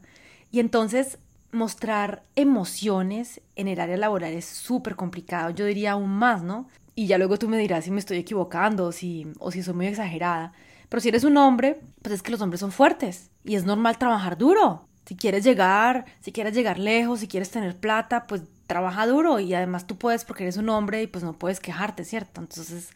[0.52, 1.17] Y entonces
[1.52, 5.52] mostrar emociones en el área laboral es súper complicado.
[5.52, 6.67] Yo diría aún más, ¿no?
[6.96, 9.88] Y ya luego tú me dirás si me estoy equivocando si, o si soy muy
[9.88, 10.54] exagerada.
[10.89, 13.98] Pero si eres un hombre, pues es que los hombres son fuertes y es normal
[13.98, 14.88] trabajar duro.
[15.06, 19.54] Si quieres llegar, si quieres llegar lejos, si quieres tener plata, pues trabaja duro y
[19.54, 22.41] además tú puedes porque eres un hombre y pues no puedes quejarte, ¿cierto?
[22.41, 22.89] Entonces es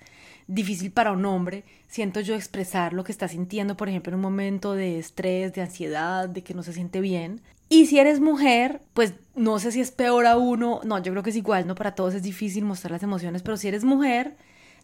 [0.47, 4.21] difícil para un hombre, siento yo expresar lo que está sintiendo, por ejemplo, en un
[4.21, 7.41] momento de estrés, de ansiedad, de que no se siente bien.
[7.69, 11.23] Y si eres mujer, pues no sé si es peor a uno, no, yo creo
[11.23, 11.75] que es igual, ¿no?
[11.75, 14.37] Para todos es difícil mostrar las emociones, pero si eres mujer,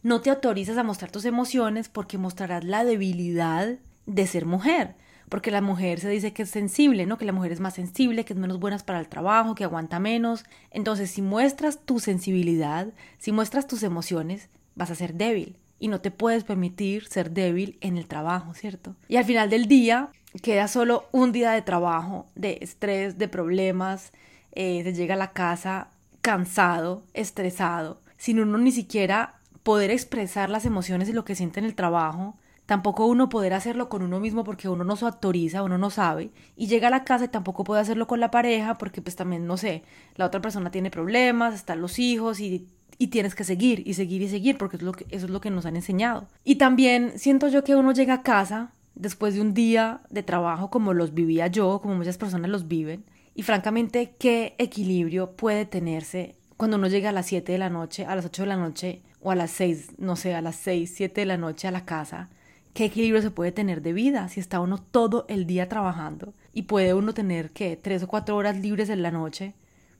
[0.04, 4.96] no te autorizas a mostrar tus emociones porque mostrarás la debilidad de ser mujer
[5.34, 7.18] porque la mujer se dice que es sensible, ¿no?
[7.18, 10.00] Que la mujer es más sensible, que es menos buena para el trabajo, que aguanta
[10.00, 10.46] menos.
[10.70, 16.02] Entonces, si muestras tu sensibilidad, si muestras tus emociones, vas a ser débil y no
[16.02, 18.96] te puedes permitir ser débil en el trabajo, ¿cierto?
[19.08, 20.10] Y al final del día
[20.42, 24.14] queda solo un día de trabajo, de estrés, de problemas,
[24.54, 25.90] eh, llega a la casa
[26.22, 31.66] cansado, estresado, sin uno ni siquiera poder expresar las emociones y lo que siente en
[31.66, 35.78] el trabajo, tampoco uno poder hacerlo con uno mismo porque uno no se autoriza, uno
[35.78, 39.02] no sabe, y llega a la casa y tampoco puede hacerlo con la pareja porque
[39.02, 39.84] pues también, no sé,
[40.16, 44.22] la otra persona tiene problemas, están los hijos y, y tienes que seguir y seguir
[44.22, 46.28] y seguir porque es lo que, eso es lo que nos han enseñado.
[46.44, 50.70] Y también siento yo que uno llega a casa después de un día de trabajo
[50.70, 56.36] como los vivía yo, como muchas personas los viven, y francamente, ¿qué equilibrio puede tenerse
[56.56, 59.02] cuando uno llega a las 7 de la noche, a las 8 de la noche
[59.22, 61.86] o a las 6, no sé, a las 6, 7 de la noche a la
[61.86, 62.30] casa?
[62.74, 66.64] ¿Qué equilibrio se puede tener de vida si está uno todo el día trabajando y
[66.64, 69.54] puede uno tener que tres o cuatro horas libres en la noche?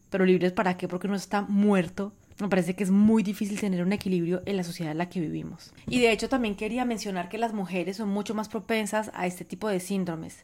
[0.10, 0.88] Pero libres para qué?
[0.88, 2.14] Porque uno está muerto.
[2.44, 5.20] Me parece que es muy difícil tener un equilibrio en la sociedad en la que
[5.20, 5.74] vivimos.
[5.88, 9.46] Y de hecho también quería mencionar que las mujeres son mucho más propensas a este
[9.46, 10.44] tipo de síndromes,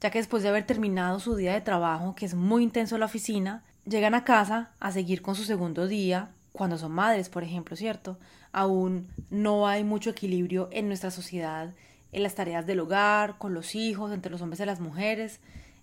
[0.00, 3.00] ya que después de haber terminado su día de trabajo, que es muy intenso en
[3.00, 7.42] la oficina, llegan a casa a seguir con su segundo día, cuando son madres, por
[7.42, 8.18] ejemplo, ¿cierto?
[8.52, 11.72] aún no hay mucho equilibrio en nuestra sociedad
[12.12, 15.38] en las tareas del hogar, con los hijos, entre los hombres y las mujeres.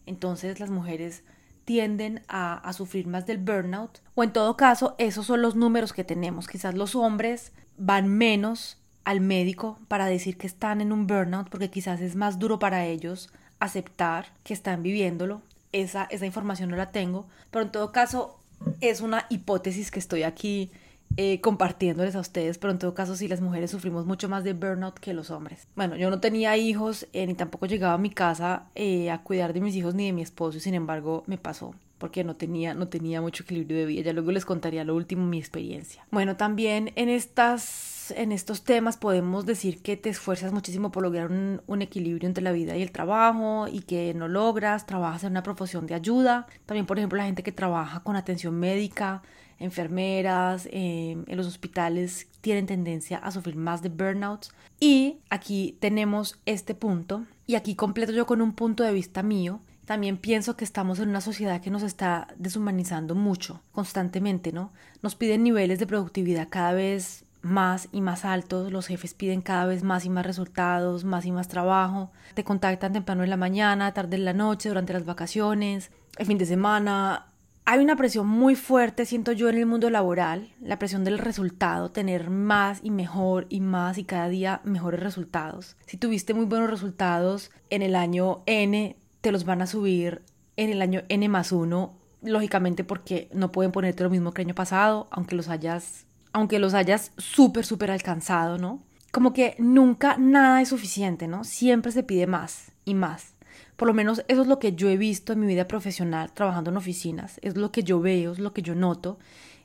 [0.05, 1.23] Entonces las mujeres
[1.67, 3.99] tienden a, sufrir más del burnout.
[4.15, 6.47] O en todo caso, esos son los números que tenemos.
[6.47, 11.69] Quizás los hombres van menos al médico para decir que están en un burnout porque
[11.69, 15.41] quizás es más duro para ellos aceptar que están viviéndolo.
[15.73, 17.27] Esa, esa información no la tengo.
[17.51, 18.39] Pero en todo caso,
[18.79, 20.71] es una hipótesis que estoy aquí
[21.15, 24.53] eh, compartiéndoles a ustedes, pero en todo caso sí las mujeres sufrimos mucho más de
[24.53, 25.67] burnout que los hombres.
[25.75, 29.53] Bueno, yo no tenía hijos eh, ni tampoco llegaba a mi casa eh, a cuidar
[29.53, 32.87] de mis hijos ni de mi esposo, sin embargo me pasó porque no tenía, no
[32.89, 34.03] tenía mucho equilibrio de vida.
[34.03, 36.05] Ya luego les contaría lo último mi experiencia.
[36.11, 41.29] Bueno, también en estas en estos temas podemos decir que te esfuerzas muchísimo por lograr
[41.31, 45.31] un, un, equilibrio entre la vida y el trabajo y que no logras, trabajas en
[45.31, 46.47] una profesión de ayuda.
[46.65, 49.23] También, por ejemplo, la gente que trabaja con atención médica,
[49.59, 54.51] enfermeras, eh, en los hospitales tienen tendencia a sufrir más de burnouts.
[54.79, 59.61] Y aquí tenemos este punto, y aquí completo yo con un punto de vista mío,
[59.85, 64.73] también pienso que estamos en una sociedad que nos está deshumanizando mucho, constantemente, ¿no?
[65.01, 69.65] Nos piden niveles de productividad cada vez más y más altos, los jefes piden cada
[69.65, 73.93] vez más y más resultados, más y más trabajo, te contactan temprano en la mañana,
[73.93, 77.27] tarde en la noche, durante las vacaciones, el fin de semana.
[77.69, 81.91] Hay una presión muy fuerte, siento yo, en el mundo laboral, la presión del resultado,
[81.91, 85.75] tener más y mejor y más y cada día mejores resultados.
[85.85, 90.21] Si tuviste muy buenos resultados en el año N, te los van a subir
[90.55, 94.47] en el año N más uno, lógicamente porque no pueden ponerte lo mismo que el
[94.47, 98.81] año pasado, aunque los hayas, aunque los hayas súper, súper alcanzado, ¿no?
[99.11, 101.43] Como que nunca nada es suficiente, ¿no?
[101.43, 103.33] Siempre se pide más y más.
[103.77, 106.71] Por lo menos eso es lo que yo he visto en mi vida profesional trabajando
[106.71, 109.19] en oficinas, es lo que yo veo, es lo que yo noto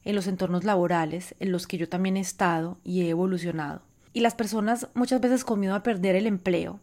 [0.05, 3.83] en los entornos laborales en los que yo también he estado y he evolucionado.
[4.13, 6.79] Y las personas muchas veces con a perder el empleo,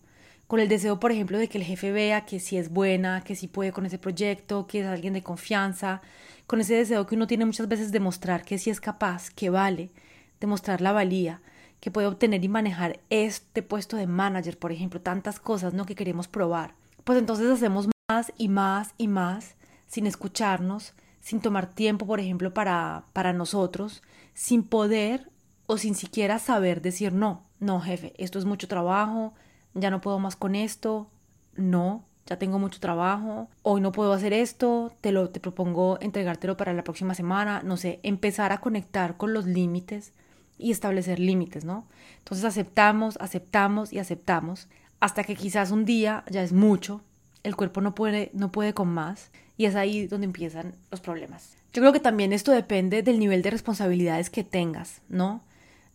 [0.47, 3.35] con el deseo, por ejemplo, de que el jefe vea que sí es buena, que
[3.35, 6.01] sí puede con ese proyecto, que es alguien de confianza,
[6.47, 9.51] con ese deseo que uno tiene muchas veces de mostrar que sí es capaz, que
[9.51, 9.91] vale,
[10.39, 11.41] demostrar la valía,
[11.79, 15.85] que puede obtener y manejar este puesto de manager, por ejemplo, tantas cosas, ¿no?
[15.85, 16.78] que queremos probar.
[17.09, 19.55] Pues entonces hacemos más y más y más
[19.87, 24.03] sin escucharnos, sin tomar tiempo, por ejemplo, para para nosotros,
[24.35, 25.31] sin poder
[25.65, 27.47] o sin siquiera saber decir no.
[27.59, 29.33] No, jefe, esto es mucho trabajo,
[29.73, 31.09] ya no puedo más con esto,
[31.55, 36.57] no, ya tengo mucho trabajo, hoy no puedo hacer esto, te lo te propongo entregártelo
[36.57, 40.13] para la próxima semana, no sé, empezar a conectar con los límites
[40.59, 41.87] y establecer límites, ¿no?
[42.19, 44.67] Entonces aceptamos, aceptamos y aceptamos
[44.99, 47.01] hasta que quizás un día ya es mucho,
[47.43, 51.55] el cuerpo no puede no puede con más y es ahí donde empiezan los problemas.
[51.73, 55.43] Yo creo que también esto depende del nivel de responsabilidades que tengas, ¿no?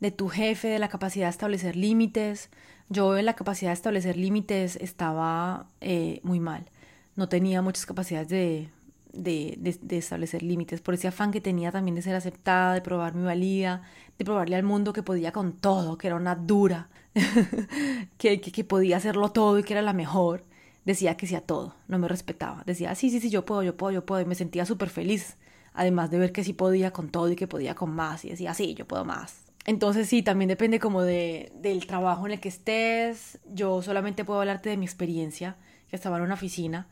[0.00, 2.50] De tu jefe, de la capacidad de establecer límites,
[2.88, 6.70] yo en la capacidad de establecer límites estaba eh, muy mal.
[7.16, 8.68] No tenía muchas capacidades de,
[9.12, 13.14] de, de, establecer límites, por ese afán que tenía también de ser aceptada, de probar
[13.14, 13.82] mi valía,
[14.18, 16.88] de probarle al mundo que podía con todo, que era una dura,
[18.18, 20.44] que, que, que, podía hacerlo todo y que era la mejor.
[20.84, 22.62] Decía que sí a todo, no me respetaba.
[22.66, 24.20] Decía, sí, sí, sí, yo puedo, yo puedo, yo puedo.
[24.20, 25.36] Y me sentía súper feliz,
[25.72, 28.24] además de ver que sí podía con todo y que podía con más.
[28.24, 29.44] Y decía, sí, yo puedo más.
[29.66, 33.38] Entonces sí, también depende como de, del trabajo en el que estés.
[33.48, 35.56] Yo solamente puedo hablarte de mi experiencia,
[35.88, 36.86] que estaba en una oficina.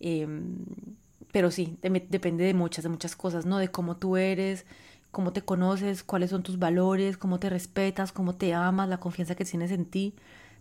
[0.00, 0.56] Em,
[1.32, 3.58] pero sí, depende de muchas, de muchas cosas, ¿no?
[3.58, 4.66] De cómo tú eres,
[5.10, 9.34] cómo te conoces, cuáles son tus valores, cómo te respetas, cómo te amas, la confianza
[9.34, 10.14] que tienes en ti.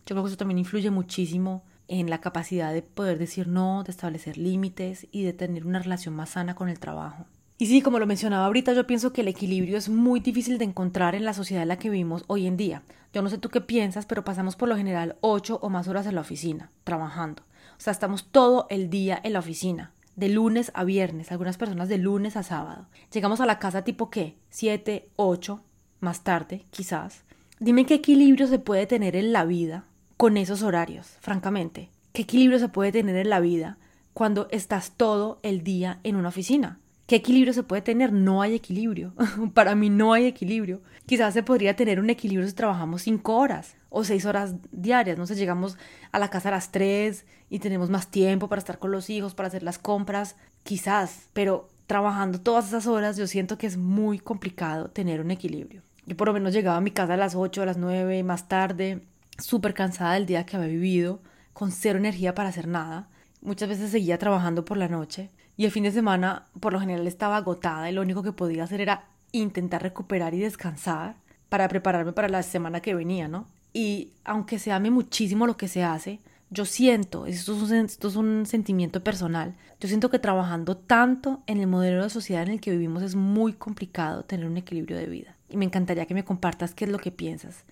[0.06, 3.92] Yo creo que eso también influye muchísimo en la capacidad de poder decir no, de
[3.92, 7.26] establecer límites y de tener una relación más sana con el trabajo.
[7.60, 10.66] Y sí, como lo mencionaba ahorita, yo pienso que el equilibrio es muy difícil de
[10.66, 12.84] encontrar en la sociedad en la que vivimos hoy en día.
[13.14, 16.06] Yo no sé tú qué piensas, pero pasamos por lo general ocho o más horas
[16.06, 17.42] en la oficina, trabajando.
[17.78, 21.88] O sea, estamos todo el día en la oficina, de lunes a viernes, algunas personas
[21.88, 22.88] de lunes a sábado.
[23.14, 25.62] Llegamos a la casa tipo qué, siete, ocho,
[26.02, 27.24] más tarde, quizás.
[27.60, 29.86] Dime qué equilibrio se puede tener en la vida
[30.18, 31.92] con esos horarios, francamente.
[32.14, 33.78] ¿Qué equilibrio se puede tener en la vida
[34.14, 36.80] cuando estás todo el día en una oficina?
[37.08, 38.12] ¿Qué equilibrio se puede tener?
[38.12, 39.14] No hay equilibrio.
[39.54, 40.82] Para mí no hay equilibrio.
[41.06, 45.18] Quizás se podría tener un equilibrio si trabajamos cinco horas o seis horas diarias.
[45.18, 45.78] No sé, llegamos
[46.12, 49.36] a la casa a las tres y tenemos más tiempo para estar con los hijos,
[49.36, 50.36] para hacer las compras.
[50.64, 55.84] Quizás, pero trabajando todas esas horas yo siento que es muy complicado tener un equilibrio.
[56.06, 58.50] Yo por lo menos llegaba a mi casa a las ocho, a las nueve, más
[58.50, 59.00] tarde,
[59.38, 61.22] súper cansada del día que había vivido,
[61.54, 63.08] con cero energía para hacer nada.
[63.42, 67.08] Muchas veces seguía trabajando por la noche y el fin de semana, por lo general,
[67.08, 71.16] estaba agotada y lo único que podía hacer era intentar recuperar y descansar
[71.50, 73.48] para prepararme para la semana que venía, ¿no?
[73.74, 78.08] Y aunque se ame muchísimo lo que se hace, yo siento, esto es, un, esto
[78.08, 82.52] es un sentimiento personal, yo siento que trabajando tanto en el modelo de sociedad en
[82.52, 85.36] el que vivimos es muy complicado tener un equilibrio de vida.
[85.50, 87.64] Y me encantaría que me compartas qué es lo que piensas.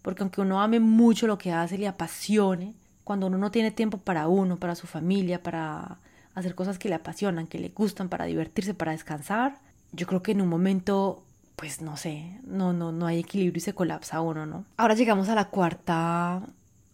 [0.00, 2.74] Porque aunque uno ame mucho lo que hace, le apasione,
[3.04, 5.98] cuando uno no tiene tiempo para uno, para su familia, para
[6.34, 9.58] hacer cosas que le apasionan, que le gustan, para divertirse, para descansar,
[9.92, 11.24] yo creo que en un momento
[11.56, 14.64] pues no sé, no, no, no hay equilibrio y se colapsa uno, ¿no?
[14.76, 16.42] Ahora llegamos a la cuarta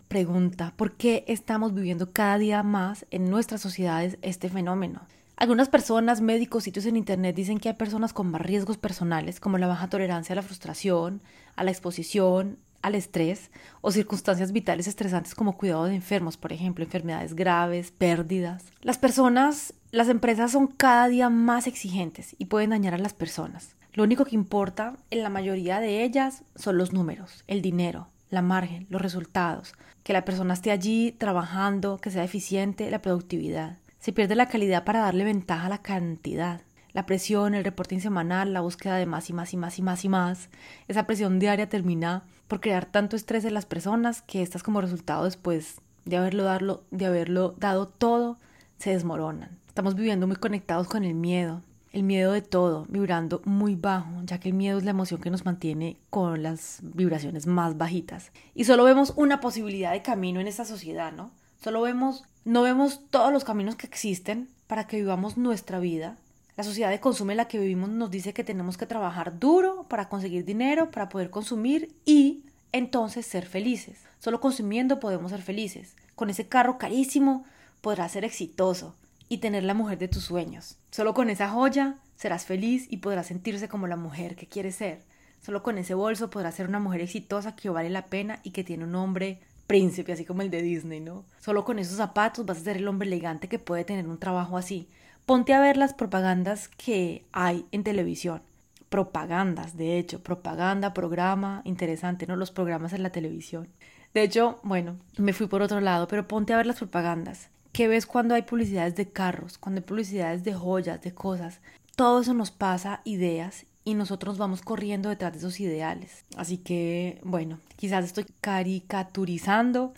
[0.08, 5.02] pregunta, ¿por qué estamos viviendo cada día más en nuestras sociedades este fenómeno?
[5.36, 9.56] Algunas personas, médicos, sitios en Internet dicen que hay personas con más riesgos personales, como
[9.56, 11.22] la baja tolerancia a la frustración,
[11.54, 16.84] a la exposición, al estrés o circunstancias vitales estresantes como cuidado de enfermos, por ejemplo,
[16.84, 18.64] enfermedades graves, pérdidas.
[18.82, 23.76] Las personas, las empresas son cada día más exigentes y pueden dañar a las personas.
[23.92, 28.42] Lo único que importa en la mayoría de ellas son los números, el dinero, la
[28.42, 33.78] margen, los resultados, que la persona esté allí trabajando, que sea eficiente, la productividad.
[33.98, 36.62] Se pierde la calidad para darle ventaja a la cantidad.
[36.92, 40.04] La presión, el reporting semanal, la búsqueda de más y más y más y más
[40.04, 40.48] y más.
[40.86, 45.24] Esa presión diaria termina por crear tanto estrés en las personas que estas como resultado
[45.24, 48.38] después de haberlo, darlo, de haberlo dado todo,
[48.78, 49.50] se desmoronan.
[49.68, 54.40] Estamos viviendo muy conectados con el miedo, el miedo de todo, vibrando muy bajo, ya
[54.40, 58.32] que el miedo es la emoción que nos mantiene con las vibraciones más bajitas.
[58.54, 61.30] Y solo vemos una posibilidad de camino en esta sociedad, ¿no?
[61.62, 66.16] Solo vemos, no vemos todos los caminos que existen para que vivamos nuestra vida
[66.58, 69.86] la sociedad de consumo en la que vivimos nos dice que tenemos que trabajar duro
[69.88, 72.42] para conseguir dinero, para poder consumir y
[72.72, 74.00] entonces ser felices.
[74.18, 75.94] Solo consumiendo podemos ser felices.
[76.16, 77.44] Con ese carro carísimo
[77.80, 78.96] podrás ser exitoso
[79.28, 80.78] y tener la mujer de tus sueños.
[80.90, 85.04] Solo con esa joya serás feliz y podrás sentirse como la mujer que quieres ser.
[85.40, 88.64] Solo con ese bolso podrás ser una mujer exitosa que vale la pena y que
[88.64, 91.24] tiene un hombre príncipe, así como el de Disney, ¿no?
[91.38, 94.56] Solo con esos zapatos vas a ser el hombre elegante que puede tener un trabajo
[94.56, 94.88] así.
[95.28, 98.40] Ponte a ver las propagandas que hay en televisión.
[98.88, 102.34] Propagandas, de hecho, propaganda, programa, interesante, ¿no?
[102.34, 103.68] Los programas en la televisión.
[104.14, 107.50] De hecho, bueno, me fui por otro lado, pero ponte a ver las propagandas.
[107.72, 111.60] ¿Qué ves cuando hay publicidades de carros, cuando hay publicidades de joyas, de cosas?
[111.94, 116.24] Todo eso nos pasa ideas y nosotros vamos corriendo detrás de esos ideales.
[116.38, 119.92] Así que, bueno, quizás estoy caricaturizando,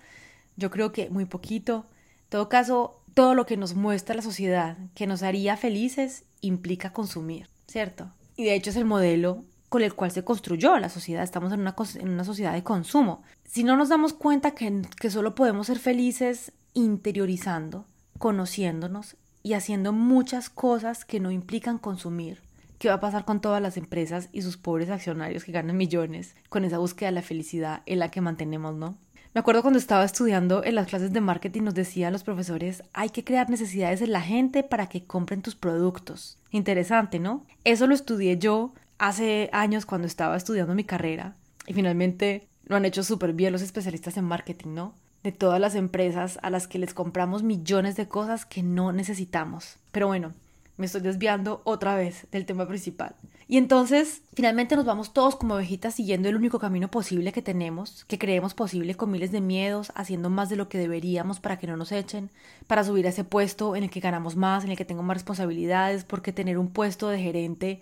[0.57, 1.87] yo creo que muy poquito.
[2.25, 6.93] En todo caso, todo lo que nos muestra la sociedad que nos haría felices implica
[6.93, 8.11] consumir, ¿cierto?
[8.37, 11.23] Y de hecho es el modelo con el cual se construyó la sociedad.
[11.23, 13.23] Estamos en una, en una sociedad de consumo.
[13.45, 17.87] Si no nos damos cuenta que, que solo podemos ser felices interiorizando,
[18.19, 22.43] conociéndonos y haciendo muchas cosas que no implican consumir,
[22.79, 26.35] ¿qué va a pasar con todas las empresas y sus pobres accionarios que ganan millones
[26.49, 28.97] con esa búsqueda de la felicidad en la que mantenemos, ¿no?
[29.33, 33.11] Me acuerdo cuando estaba estudiando en las clases de marketing nos decían los profesores, hay
[33.11, 36.37] que crear necesidades en la gente para que compren tus productos.
[36.51, 37.47] Interesante, ¿no?
[37.63, 41.37] Eso lo estudié yo hace años cuando estaba estudiando mi carrera
[41.69, 44.95] y finalmente lo han hecho súper bien los especialistas en marketing, ¿no?
[45.23, 49.77] De todas las empresas a las que les compramos millones de cosas que no necesitamos.
[49.93, 50.33] Pero bueno,
[50.77, 53.15] me estoy desviando otra vez del tema principal.
[53.51, 58.05] Y entonces, finalmente nos vamos todos como ovejitas siguiendo el único camino posible que tenemos,
[58.05, 61.67] que creemos posible con miles de miedos, haciendo más de lo que deberíamos para que
[61.67, 62.31] no nos echen,
[62.69, 65.17] para subir a ese puesto en el que ganamos más, en el que tengo más
[65.17, 67.81] responsabilidades, porque tener un puesto de gerente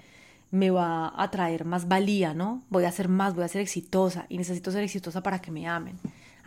[0.50, 2.62] me va a traer más valía, ¿no?
[2.70, 5.68] Voy a ser más, voy a ser exitosa y necesito ser exitosa para que me
[5.68, 5.98] amen.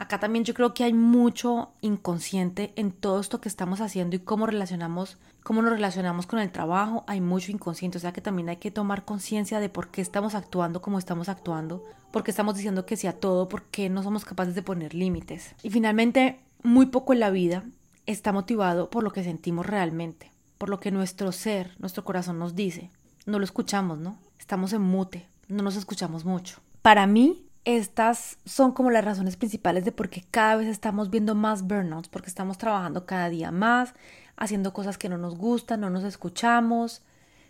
[0.01, 4.19] Acá también yo creo que hay mucho inconsciente en todo esto que estamos haciendo y
[4.19, 8.49] cómo relacionamos, cómo nos relacionamos con el trabajo, hay mucho inconsciente, o sea que también
[8.49, 12.55] hay que tomar conciencia de por qué estamos actuando como estamos actuando, por qué estamos
[12.55, 15.53] diciendo que sí a todo, por qué no somos capaces de poner límites.
[15.61, 17.63] Y finalmente, muy poco en la vida
[18.07, 22.55] está motivado por lo que sentimos realmente, por lo que nuestro ser, nuestro corazón nos
[22.55, 22.89] dice.
[23.27, 24.17] No lo escuchamos, ¿no?
[24.39, 26.57] Estamos en mute, no nos escuchamos mucho.
[26.81, 31.35] Para mí, estas son como las razones principales de por qué cada vez estamos viendo
[31.35, 33.93] más burnouts, porque estamos trabajando cada día más,
[34.35, 37.03] haciendo cosas que no nos gustan, no nos escuchamos,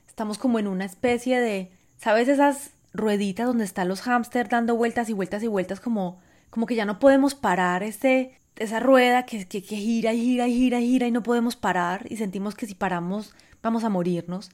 [0.08, 2.28] estamos como en una especie de, ¿sabes?
[2.28, 6.20] Esas rueditas donde están los hámster dando vueltas y vueltas y vueltas como,
[6.50, 10.48] como que ya no podemos parar ese, esa rueda que, que, que gira y gira
[10.50, 13.90] y gira y gira y no podemos parar y sentimos que si paramos vamos a
[13.90, 14.52] morirnos.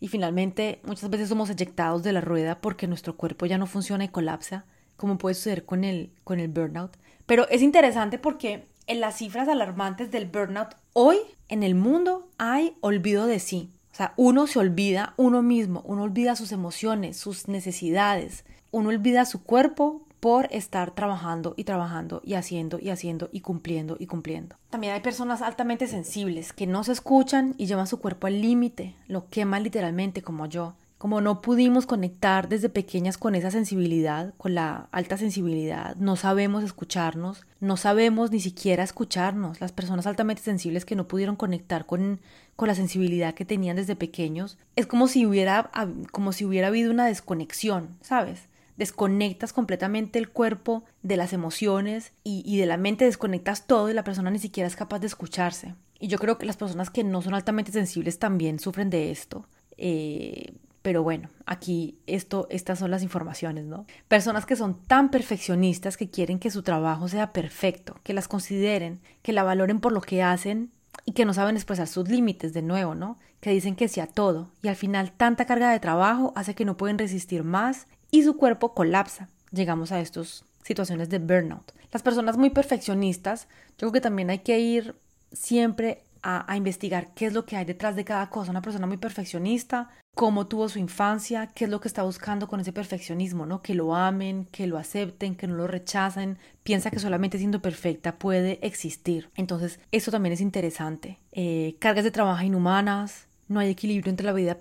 [0.00, 4.04] Y finalmente muchas veces somos eyectados de la rueda porque nuestro cuerpo ya no funciona
[4.04, 4.64] y colapsa
[4.98, 6.98] como puede suceder con el, con el burnout.
[7.24, 11.16] Pero es interesante porque en las cifras alarmantes del burnout, hoy
[11.48, 13.70] en el mundo hay olvido de sí.
[13.92, 19.24] O sea, uno se olvida uno mismo, uno olvida sus emociones, sus necesidades, uno olvida
[19.24, 24.56] su cuerpo por estar trabajando y trabajando y haciendo y haciendo y cumpliendo y cumpliendo.
[24.70, 28.94] También hay personas altamente sensibles que no se escuchan y llevan su cuerpo al límite,
[29.06, 34.54] lo queman literalmente como yo, como no pudimos conectar desde pequeñas con esa sensibilidad, con
[34.54, 39.60] la alta sensibilidad, no sabemos escucharnos, no sabemos ni siquiera escucharnos.
[39.60, 42.20] Las personas altamente sensibles que no pudieron conectar con,
[42.56, 45.70] con la sensibilidad que tenían desde pequeños, es como si hubiera,
[46.10, 48.48] como si hubiera habido una desconexión, ¿sabes?
[48.78, 54.04] desconectas completamente el cuerpo de las emociones y, de la mente, desconectas todo y la
[54.04, 55.74] persona ni siquiera es capaz de escucharse.
[55.98, 59.46] Y yo creo que las personas que no son altamente sensibles también sufren de esto.
[59.76, 63.86] Eh, pero bueno, aquí esto, estas son las informaciones, ¿no?
[64.06, 69.00] Personas que son tan perfeccionistas que quieren que su trabajo sea perfecto, que las consideren,
[69.22, 70.70] que la valoren por lo que hacen
[71.04, 73.18] y que no saben expresar sus límites de nuevo, ¿no?
[73.40, 76.64] Que dicen que sí a todo y al final tanta carga de trabajo hace que
[76.64, 79.28] no pueden resistir más y su cuerpo colapsa.
[79.50, 81.72] Llegamos a estas situaciones de burnout.
[81.92, 84.94] Las personas muy perfeccionistas, yo creo que también hay que ir
[85.32, 88.50] siempre a, investigar qué es lo que hay detrás de cada cosa.
[88.50, 92.60] Una persona muy perfeccionista, cómo tuvo su infancia, qué es lo que está buscando con
[92.60, 93.62] ese perfeccionismo, ¿no?
[93.62, 96.38] Que lo amen, que lo acepten, que no lo rechacen.
[96.62, 99.30] Piensa que solamente siendo perfecta puede existir.
[99.36, 101.18] Entonces, eso también es interesante.
[101.32, 104.58] Eh, cargas de trabajo inhumanas, no hay equilibrio entre la vida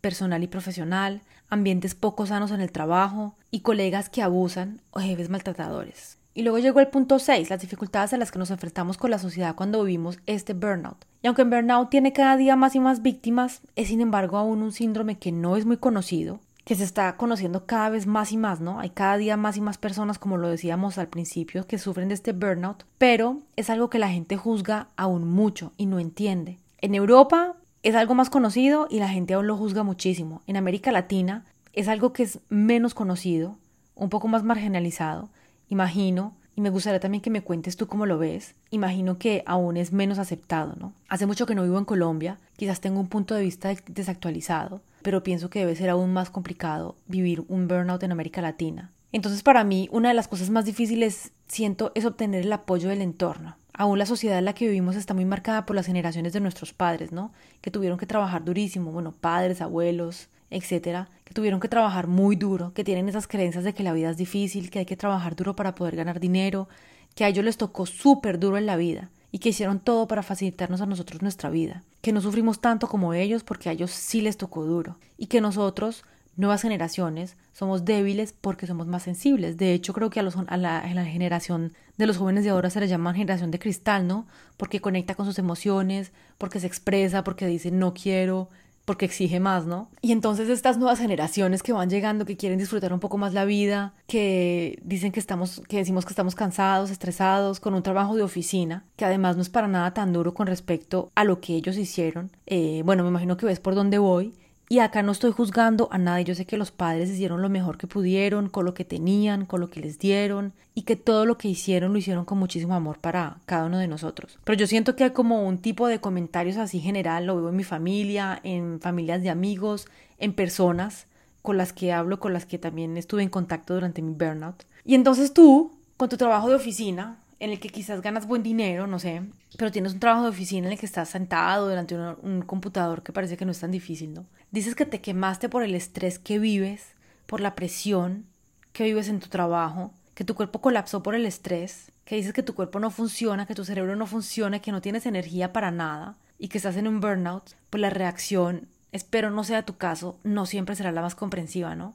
[0.00, 5.28] personal y profesional, ambientes poco sanos en el trabajo y colegas que abusan o jefes
[5.28, 6.19] maltratadores.
[6.32, 9.18] Y luego llegó el punto 6, las dificultades a las que nos enfrentamos con la
[9.18, 11.04] sociedad cuando vivimos este burnout.
[11.22, 14.62] Y aunque el burnout tiene cada día más y más víctimas, es sin embargo aún
[14.62, 18.36] un síndrome que no es muy conocido, que se está conociendo cada vez más y
[18.36, 18.78] más, ¿no?
[18.78, 22.14] Hay cada día más y más personas, como lo decíamos al principio, que sufren de
[22.14, 26.58] este burnout, pero es algo que la gente juzga aún mucho y no entiende.
[26.78, 30.42] En Europa es algo más conocido y la gente aún lo juzga muchísimo.
[30.46, 33.56] En América Latina es algo que es menos conocido,
[33.96, 35.28] un poco más marginalizado,
[35.70, 39.78] imagino, y me gustaría también que me cuentes tú cómo lo ves, imagino que aún
[39.78, 40.92] es menos aceptado, ¿no?
[41.08, 45.22] Hace mucho que no vivo en Colombia, quizás tengo un punto de vista desactualizado, pero
[45.22, 48.90] pienso que debe ser aún más complicado vivir un burnout en América Latina.
[49.12, 53.00] Entonces para mí una de las cosas más difíciles siento es obtener el apoyo del
[53.00, 53.56] entorno.
[53.72, 56.74] Aún la sociedad en la que vivimos está muy marcada por las generaciones de nuestros
[56.74, 57.32] padres, ¿no?
[57.62, 62.72] Que tuvieron que trabajar durísimo, bueno, padres, abuelos, etcétera, que tuvieron que trabajar muy duro,
[62.74, 65.54] que tienen esas creencias de que la vida es difícil, que hay que trabajar duro
[65.56, 66.68] para poder ganar dinero,
[67.14, 70.22] que a ellos les tocó súper duro en la vida y que hicieron todo para
[70.22, 74.20] facilitarnos a nosotros nuestra vida, que no sufrimos tanto como ellos porque a ellos sí
[74.20, 76.04] les tocó duro y que nosotros
[76.36, 79.56] nuevas generaciones somos débiles porque somos más sensibles.
[79.56, 82.70] De hecho, creo que a, los, la, a, la, generación de los jóvenes de ahora
[82.70, 84.26] se les llama generación de cristal, ¿no?
[84.56, 88.48] Porque conecta con sus emociones, porque se expresa, porque dice no quiero,
[88.90, 89.88] porque exige más, ¿no?
[90.00, 93.44] Y entonces estas nuevas generaciones que van llegando, que quieren disfrutar un poco más la
[93.44, 98.22] vida, que dicen que estamos, que decimos que estamos cansados, estresados, con un trabajo de
[98.22, 101.76] oficina, que además no es para nada tan duro con respecto a lo que ellos
[101.76, 102.32] hicieron.
[102.46, 104.34] Eh, bueno, me imagino que ves por dónde voy.
[104.72, 107.76] Y acá no estoy juzgando a nadie, yo sé que los padres hicieron lo mejor
[107.76, 111.38] que pudieron, con lo que tenían, con lo que les dieron, y que todo lo
[111.38, 114.38] que hicieron lo hicieron con muchísimo amor para cada uno de nosotros.
[114.44, 117.56] Pero yo siento que hay como un tipo de comentarios así general, lo veo en
[117.56, 119.88] mi familia, en familias de amigos,
[120.20, 121.06] en personas
[121.42, 124.62] con las que hablo, con las que también estuve en contacto durante mi burnout.
[124.84, 128.86] Y entonces tú, con tu trabajo de oficina, en el que quizás ganas buen dinero,
[128.86, 129.22] no sé,
[129.56, 133.02] pero tienes un trabajo de oficina en el que estás sentado delante de un, computador
[133.02, 134.26] que parece que no es tan difícil, ¿no?
[134.50, 136.92] Dices que te quemaste por el estrés que vives,
[137.26, 138.26] por la presión
[138.74, 142.42] que vives en tu trabajo, que tu cuerpo colapsó por el estrés, que dices que
[142.42, 146.18] tu cuerpo no funciona, que tu cerebro no funciona, que no tienes energía para nada
[146.38, 150.44] y que estás en un burnout, pues la reacción, espero no sea tu caso, no
[150.44, 151.94] siempre será la más comprensiva, ¿no?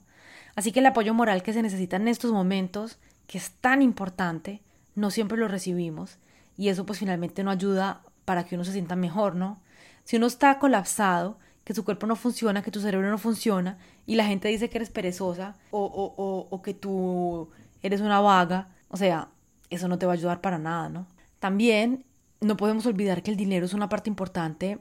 [0.56, 4.62] Así que el apoyo moral que se necesita en estos momentos, que es tan importante,
[4.96, 6.18] no siempre lo recibimos
[6.58, 9.62] y eso pues finalmente no ayuda para que uno se sienta mejor, ¿no?
[10.04, 14.16] Si uno está colapsado, que su cuerpo no funciona, que tu cerebro no funciona y
[14.16, 17.50] la gente dice que eres perezosa o, o, o, o que tú
[17.82, 19.30] eres una vaga, o sea,
[19.70, 21.08] eso no te va a ayudar para nada, ¿no?
[21.40, 22.06] También
[22.42, 24.80] no podemos olvidar que el dinero es una parte importante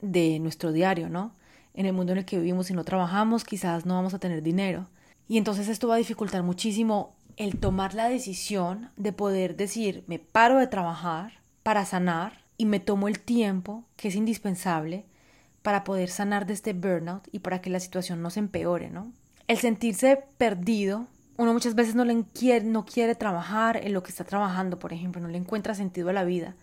[0.00, 1.34] de nuestro diario, ¿no?
[1.72, 4.42] En el mundo en el que vivimos, si no trabajamos, quizás no vamos a tener
[4.42, 4.88] dinero.
[5.28, 10.18] Y entonces esto va a dificultar muchísimo el tomar la decisión de poder decir, me
[10.18, 15.04] paro de trabajar para sanar y me tomo el tiempo que es indispensable
[15.62, 19.12] para poder sanar de este burnout y para que la situación no se empeore, ¿no?
[19.48, 21.06] El sentirse perdido,
[21.36, 24.92] uno muchas veces no, le quiere, no quiere trabajar en lo que está trabajando, por
[24.92, 26.54] ejemplo, no le encuentra sentido a la vida,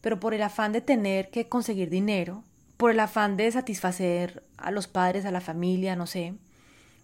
[0.00, 2.42] pero por el afán de tener que conseguir dinero,
[2.76, 6.34] por el afán de satisfacer a los padres, a la familia, no sé,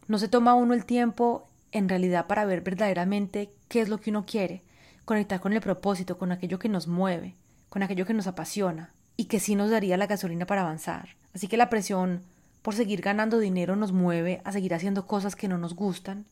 [0.09, 4.11] no se toma uno el tiempo en realidad para ver verdaderamente qué es lo que
[4.11, 4.63] uno quiere,
[5.05, 7.35] conectar con el propósito, con aquello que nos mueve,
[7.69, 11.17] con aquello que nos apasiona y que sí nos daría la gasolina para avanzar.
[11.35, 12.23] Así que la presión
[12.63, 16.27] por seguir ganando dinero nos mueve a seguir haciendo cosas que no nos gustan,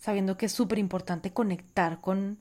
[0.00, 2.38] sabiendo que es súper importante conectar con,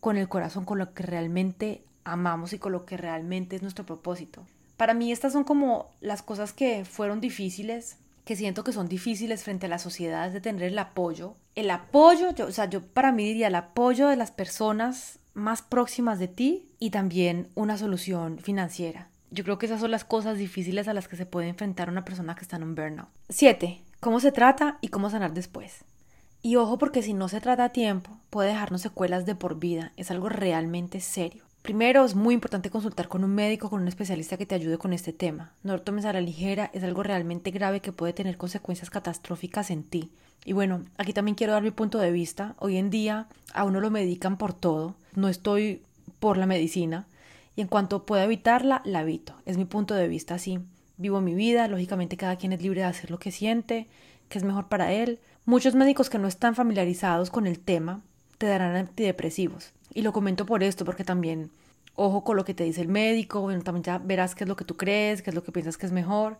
[0.00, 3.86] con el corazón, con lo que realmente amamos y con lo que realmente es nuestro
[3.86, 4.46] propósito.
[4.76, 7.96] Para mí estas son como las cosas que fueron difíciles,
[8.28, 11.34] que siento que son difíciles frente a la sociedad, de tener el apoyo.
[11.54, 15.62] El apoyo, yo, o sea, yo para mí diría el apoyo de las personas más
[15.62, 19.08] próximas de ti y también una solución financiera.
[19.30, 22.04] Yo creo que esas son las cosas difíciles a las que se puede enfrentar una
[22.04, 23.08] persona que está en un burnout.
[23.30, 23.82] 7.
[23.98, 25.86] ¿Cómo se trata y cómo sanar después?
[26.42, 29.94] Y ojo porque si no se trata a tiempo, puede dejarnos secuelas de por vida.
[29.96, 31.44] Es algo realmente serio.
[31.62, 34.92] Primero, es muy importante consultar con un médico, con un especialista que te ayude con
[34.92, 35.52] este tema.
[35.62, 39.70] No lo tomes a la ligera, es algo realmente grave que puede tener consecuencias catastróficas
[39.70, 40.10] en ti.
[40.44, 42.54] Y bueno, aquí también quiero dar mi punto de vista.
[42.58, 44.94] Hoy en día a uno lo medican por todo.
[45.14, 45.82] No estoy
[46.20, 47.06] por la medicina.
[47.54, 49.34] Y en cuanto pueda evitarla, la evito.
[49.44, 50.60] Es mi punto de vista así.
[50.96, 53.88] Vivo mi vida, lógicamente cada quien es libre de hacer lo que siente,
[54.28, 55.18] que es mejor para él.
[55.44, 58.00] Muchos médicos que no están familiarizados con el tema
[58.38, 59.72] te darán antidepresivos.
[59.94, 61.50] Y lo comento por esto, porque también,
[61.94, 64.64] ojo con lo que te dice el médico, también ya verás qué es lo que
[64.64, 66.38] tú crees, qué es lo que piensas que es mejor.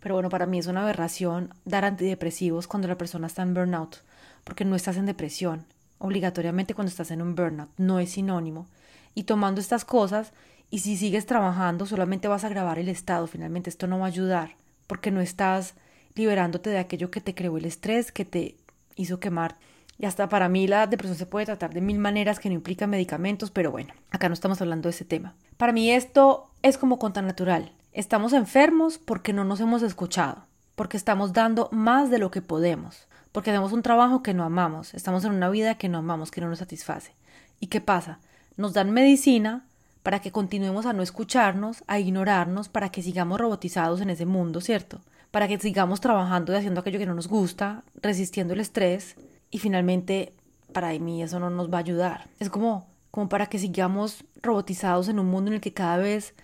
[0.00, 3.96] Pero bueno, para mí es una aberración dar antidepresivos cuando la persona está en burnout,
[4.44, 5.66] porque no estás en depresión,
[5.98, 8.66] obligatoriamente cuando estás en un burnout, no es sinónimo.
[9.14, 10.32] Y tomando estas cosas,
[10.70, 14.08] y si sigues trabajando, solamente vas a agravar el estado, finalmente esto no va a
[14.08, 14.54] ayudar,
[14.86, 15.74] porque no estás
[16.14, 18.56] liberándote de aquello que te creó el estrés, que te
[18.96, 19.56] hizo quemar
[19.98, 22.90] y hasta para mí la depresión se puede tratar de mil maneras que no implican
[22.90, 25.34] medicamentos, pero bueno, acá no estamos hablando de ese tema.
[25.56, 27.72] Para mí esto es como conta natural.
[27.92, 30.44] Estamos enfermos porque no nos hemos escuchado,
[30.76, 34.94] porque estamos dando más de lo que podemos, porque hacemos un trabajo que no amamos,
[34.94, 37.12] estamos en una vida que no amamos, que no nos satisface.
[37.58, 38.20] ¿Y qué pasa?
[38.56, 39.64] Nos dan medicina
[40.04, 44.60] para que continuemos a no escucharnos, a ignorarnos, para que sigamos robotizados en ese mundo,
[44.60, 45.00] ¿cierto?
[45.32, 49.16] Para que sigamos trabajando y haciendo aquello que no nos gusta, resistiendo el estrés,
[49.50, 50.32] y finalmente
[50.72, 52.28] para mí eso no nos va a ayudar.
[52.38, 56.34] Es como, como para que sigamos robotizados en un mundo en el que cada vez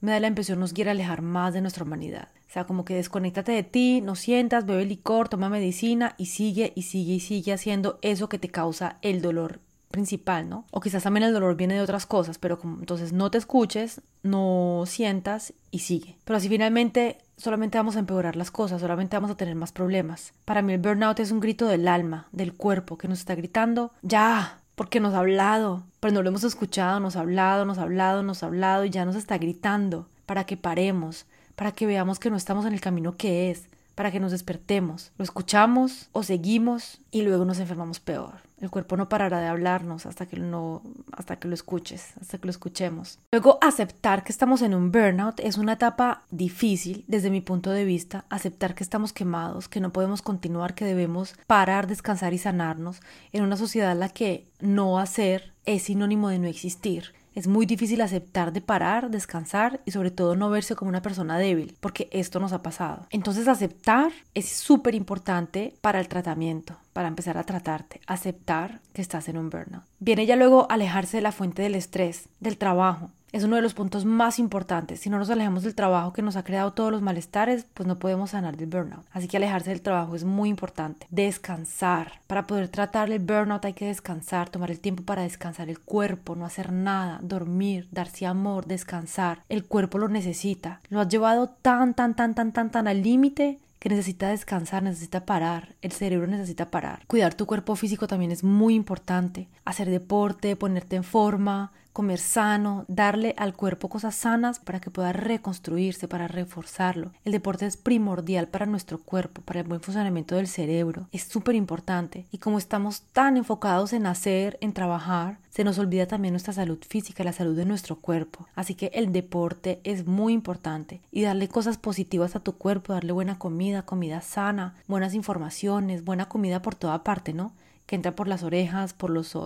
[0.00, 2.28] me da la impresión nos quiere alejar más de nuestra humanidad.
[2.48, 6.72] O sea, como que desconéctate de ti, no sientas, bebe licor, toma medicina y sigue
[6.76, 9.60] y sigue y sigue haciendo eso que te causa el dolor
[9.94, 10.66] principal, ¿no?
[10.72, 14.00] O quizás también el dolor viene de otras cosas, pero como, entonces no te escuches,
[14.24, 16.16] no sientas y sigue.
[16.24, 20.32] Pero así finalmente solamente vamos a empeorar las cosas, solamente vamos a tener más problemas.
[20.44, 23.92] Para mí el burnout es un grito del alma, del cuerpo, que nos está gritando,
[24.02, 27.82] ya, porque nos ha hablado, pero no lo hemos escuchado, nos ha hablado, nos ha
[27.82, 32.18] hablado, nos ha hablado y ya nos está gritando para que paremos, para que veamos
[32.18, 35.12] que no estamos en el camino que es, para que nos despertemos.
[35.18, 38.42] Lo escuchamos o seguimos y luego nos enfermamos peor.
[38.60, 40.82] El cuerpo no parará de hablarnos hasta que, no,
[41.12, 43.18] hasta que lo escuches, hasta que lo escuchemos.
[43.32, 47.84] Luego, aceptar que estamos en un burnout es una etapa difícil desde mi punto de
[47.84, 48.24] vista.
[48.30, 53.00] Aceptar que estamos quemados, que no podemos continuar, que debemos parar, descansar y sanarnos
[53.32, 57.12] en una sociedad en la que no hacer es sinónimo de no existir.
[57.34, 61.36] Es muy difícil aceptar de parar, descansar y sobre todo no verse como una persona
[61.36, 63.06] débil, porque esto nos ha pasado.
[63.10, 68.00] Entonces aceptar es súper importante para el tratamiento, para empezar a tratarte.
[68.06, 69.84] Aceptar que estás en un burnout.
[70.00, 73.74] Viene ya luego alejarse de la fuente del estrés, del trabajo, es uno de los
[73.74, 75.00] puntos más importantes.
[75.00, 77.98] Si no nos alejamos del trabajo que nos ha creado todos los malestares, pues no
[77.98, 79.04] podemos sanar del burnout.
[79.10, 81.08] Así que alejarse del trabajo es muy importante.
[81.10, 82.20] Descansar.
[82.28, 86.36] Para poder tratar el burnout hay que descansar, tomar el tiempo para descansar el cuerpo,
[86.36, 89.42] no hacer nada, dormir, darse amor, descansar.
[89.48, 90.80] El cuerpo lo necesita.
[90.88, 95.26] Lo has llevado tan, tan, tan, tan, tan, tan al límite que necesita descansar, necesita
[95.26, 97.04] parar, el cerebro necesita parar.
[97.06, 99.50] Cuidar tu cuerpo físico también es muy importante.
[99.66, 105.12] Hacer deporte, ponerte en forma, comer sano, darle al cuerpo cosas sanas para que pueda
[105.12, 107.12] reconstruirse, para reforzarlo.
[107.24, 111.06] El deporte es primordial para nuestro cuerpo, para el buen funcionamiento del cerebro.
[111.12, 112.26] Es súper importante.
[112.32, 116.78] Y como estamos tan enfocados en hacer, en trabajar, se nos olvida también nuestra salud
[116.86, 118.48] física, la salud de nuestro cuerpo.
[118.56, 123.12] Así que el deporte es muy importante y darle cosas positivas a tu cuerpo, darle
[123.12, 127.52] buena comida, comida sana, buenas informaciones, buena comida por toda parte, ¿no?
[127.86, 129.36] Que entra por las orejas, por los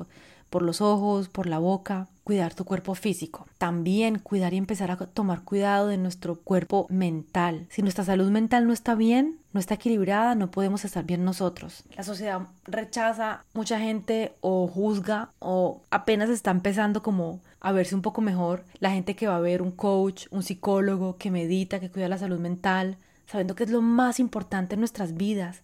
[0.50, 3.46] por los ojos, por la boca, cuidar tu cuerpo físico.
[3.56, 7.66] También cuidar y empezar a tomar cuidado de nuestro cuerpo mental.
[7.70, 11.84] Si nuestra salud mental no está bien, no está equilibrada, no podemos estar bien nosotros.
[11.96, 18.02] La sociedad rechaza mucha gente o juzga o apenas está empezando como a verse un
[18.02, 18.64] poco mejor.
[18.78, 22.18] La gente que va a ver un coach, un psicólogo, que medita, que cuida la
[22.18, 25.62] salud mental, sabiendo que es lo más importante en nuestras vidas.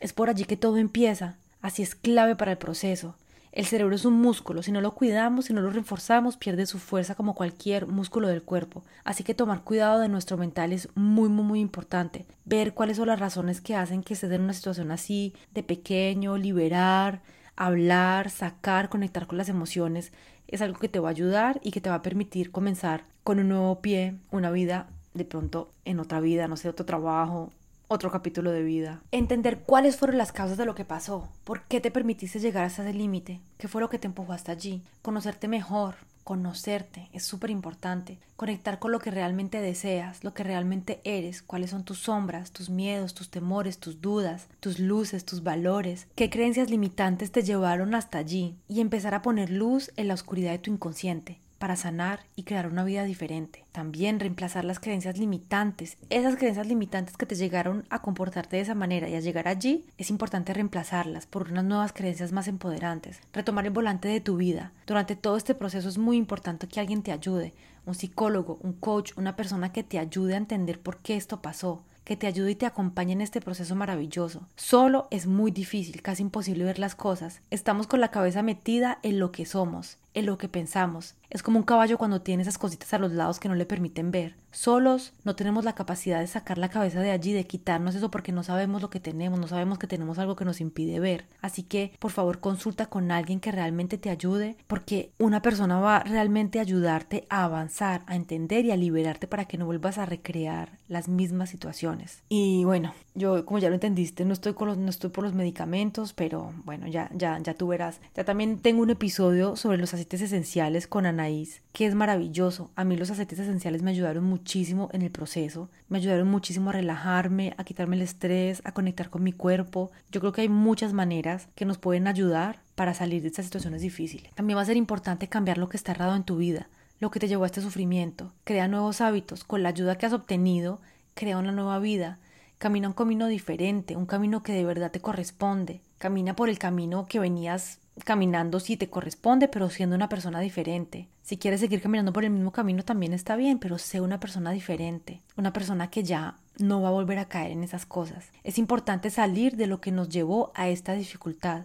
[0.00, 1.36] Es por allí que todo empieza.
[1.62, 3.14] Así es clave para el proceso
[3.52, 6.78] El cerebro es un músculo, si no lo cuidamos, si no lo reforzamos, pierde su
[6.78, 8.84] fuerza como cualquier músculo del cuerpo.
[9.02, 12.26] Así que tomar cuidado de nuestro mental es muy, muy, muy importante.
[12.44, 16.36] Ver cuáles son las razones que hacen que estés en una situación así, de pequeño,
[16.36, 17.22] liberar,
[17.56, 20.12] hablar, sacar, conectar con las emociones,
[20.46, 23.40] es algo que te va a ayudar y que te va a permitir comenzar con
[23.40, 27.52] un nuevo pie, una vida de pronto en otra vida, no sé, otro trabajo,
[27.92, 29.02] otro capítulo de vida.
[29.10, 32.82] Entender cuáles fueron las causas de lo que pasó, por qué te permitiste llegar hasta
[32.82, 37.50] ese límite, qué fue lo que te empujó hasta allí, conocerte mejor, conocerte es súper
[37.50, 42.52] importante, conectar con lo que realmente deseas, lo que realmente eres, cuáles son tus sombras,
[42.52, 47.96] tus miedos, tus temores, tus dudas, tus luces, tus valores, qué creencias limitantes te llevaron
[47.96, 52.20] hasta allí y empezar a poner luz en la oscuridad de tu inconsciente para sanar
[52.36, 53.66] y crear una vida diferente.
[53.70, 55.98] También reemplazar las creencias limitantes.
[56.08, 59.84] Esas creencias limitantes que te llegaron a comportarte de esa manera y a llegar allí,
[59.98, 63.20] es importante reemplazarlas por unas nuevas creencias más empoderantes.
[63.34, 64.72] Retomar el volante de tu vida.
[64.86, 67.52] Durante todo este proceso es muy importante que alguien te ayude,
[67.84, 71.82] un psicólogo, un coach, una persona que te ayude a entender por qué esto pasó,
[72.04, 74.48] que te ayude y te acompañe en este proceso maravilloso.
[74.56, 77.42] Solo es muy difícil, casi imposible ver las cosas.
[77.50, 81.14] Estamos con la cabeza metida en lo que somos, en lo que pensamos.
[81.30, 84.10] Es como un caballo cuando tiene esas cositas a los lados que no le permiten
[84.10, 84.34] ver.
[84.50, 88.32] Solos no tenemos la capacidad de sacar la cabeza de allí, de quitarnos eso porque
[88.32, 91.26] no sabemos lo que tenemos, no sabemos que tenemos algo que nos impide ver.
[91.40, 96.00] Así que, por favor, consulta con alguien que realmente te ayude, porque una persona va
[96.00, 100.06] realmente a ayudarte a avanzar, a entender y a liberarte para que no vuelvas a
[100.06, 102.24] recrear las mismas situaciones.
[102.28, 105.34] Y bueno, yo como ya lo entendiste, no estoy con los, no estoy por los
[105.34, 108.00] medicamentos, pero bueno, ya ya ya tú verás.
[108.16, 112.70] Ya también tengo un episodio sobre los aceites esenciales con Anaís, que es maravilloso.
[112.74, 116.72] A mí los aceites esenciales me ayudaron muchísimo en el proceso, me ayudaron muchísimo a
[116.72, 119.90] relajarme, a quitarme el estrés, a conectar con mi cuerpo.
[120.10, 123.82] Yo creo que hay muchas maneras que nos pueden ayudar para salir de estas situaciones
[123.82, 124.32] difíciles.
[124.34, 127.20] También va a ser importante cambiar lo que está errado en tu vida, lo que
[127.20, 128.32] te llevó a este sufrimiento.
[128.44, 129.44] Crea nuevos hábitos.
[129.44, 130.80] Con la ayuda que has obtenido,
[131.12, 132.18] crea una nueva vida.
[132.56, 135.82] Camina un camino diferente, un camino que de verdad te corresponde.
[135.98, 141.08] Camina por el camino que venías caminando si te corresponde, pero siendo una persona diferente.
[141.22, 144.50] Si quieres seguir caminando por el mismo camino también está bien, pero sé una persona
[144.50, 148.26] diferente, una persona que ya no va a volver a caer en esas cosas.
[148.44, 151.64] Es importante salir de lo que nos llevó a esta dificultad.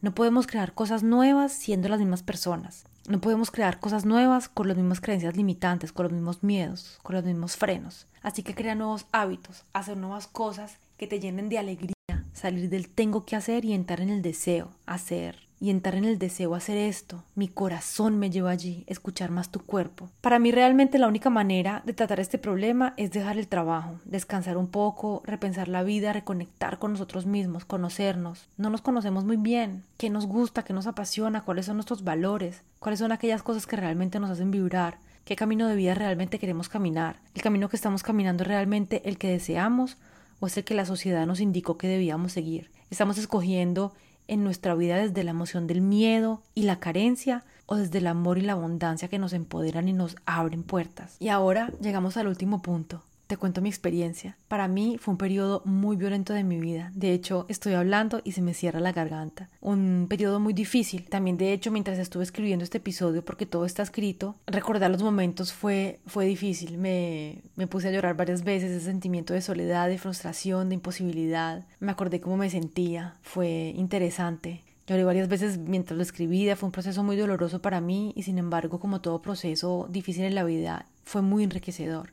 [0.00, 2.84] No podemos crear cosas nuevas siendo las mismas personas.
[3.08, 7.14] No podemos crear cosas nuevas con las mismas creencias limitantes, con los mismos miedos, con
[7.14, 8.06] los mismos frenos.
[8.22, 11.94] Así que crea nuevos hábitos, hacer nuevas cosas que te llenen de alegría,
[12.32, 16.18] salir del tengo que hacer y entrar en el deseo, hacer, y entrar en el
[16.18, 17.24] deseo hacer esto.
[17.34, 20.10] Mi corazón me lleva allí, escuchar más tu cuerpo.
[20.20, 24.56] Para mí realmente la única manera de tratar este problema es dejar el trabajo, descansar
[24.56, 28.48] un poco, repensar la vida, reconectar con nosotros mismos, conocernos.
[28.56, 29.82] No nos conocemos muy bien.
[29.96, 30.62] ¿Qué nos gusta?
[30.62, 31.42] ¿Qué nos apasiona?
[31.42, 32.62] ¿Cuáles son nuestros valores?
[32.78, 34.98] ¿Cuáles son aquellas cosas que realmente nos hacen vibrar?
[35.24, 37.16] ¿Qué camino de vida realmente queremos caminar?
[37.34, 39.96] ¿El camino que estamos caminando es realmente el que deseamos
[40.38, 42.70] o es el que la sociedad nos indicó que debíamos seguir?
[42.90, 43.92] Estamos escogiendo
[44.28, 48.38] en nuestra vida desde la emoción del miedo y la carencia o desde el amor
[48.38, 51.16] y la abundancia que nos empoderan y nos abren puertas.
[51.18, 54.36] Y ahora llegamos al último punto, te cuento mi experiencia.
[54.48, 56.90] Para mí fue un periodo muy violento de mi vida.
[56.94, 59.48] De hecho, estoy hablando y se me cierra la garganta.
[59.60, 61.08] Un periodo muy difícil.
[61.08, 65.52] También, de hecho, mientras estuve escribiendo este episodio, porque todo está escrito, recordar los momentos
[65.52, 66.78] fue, fue difícil.
[66.78, 71.64] Me, me puse a llorar varias veces, ese sentimiento de soledad, de frustración, de imposibilidad.
[71.80, 73.16] Me acordé cómo me sentía.
[73.22, 74.62] Fue interesante.
[74.86, 78.38] Lloré varias veces mientras lo escribía, fue un proceso muy doloroso para mí y sin
[78.38, 82.12] embargo, como todo proceso difícil en la vida, fue muy enriquecedor.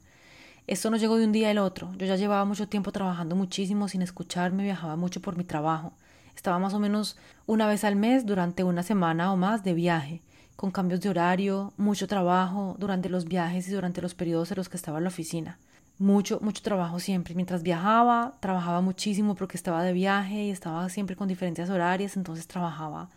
[0.65, 1.91] Esto no llegó de un día al otro.
[1.97, 5.91] Yo ya llevaba mucho tiempo trabajando muchísimo sin escucharme, viajaba mucho por mi trabajo.
[6.37, 10.21] Estaba más o menos una vez al mes durante una semana o más de viaje,
[10.55, 14.69] con cambios de horario, mucho trabajo durante los viajes y durante los periodos en los
[14.69, 15.57] que estaba en la oficina.
[15.99, 17.35] Mucho, mucho trabajo siempre.
[17.35, 22.47] Mientras viajaba, trabajaba muchísimo porque estaba de viaje y estaba siempre con diferencias horarias, entonces
[22.47, 23.09] trabajaba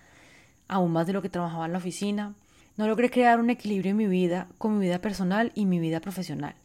[0.67, 2.35] aún más de lo que trabajaba en la oficina.
[2.77, 6.01] No logré crear un equilibrio en mi vida con mi vida personal y mi vida
[6.01, 6.57] profesional.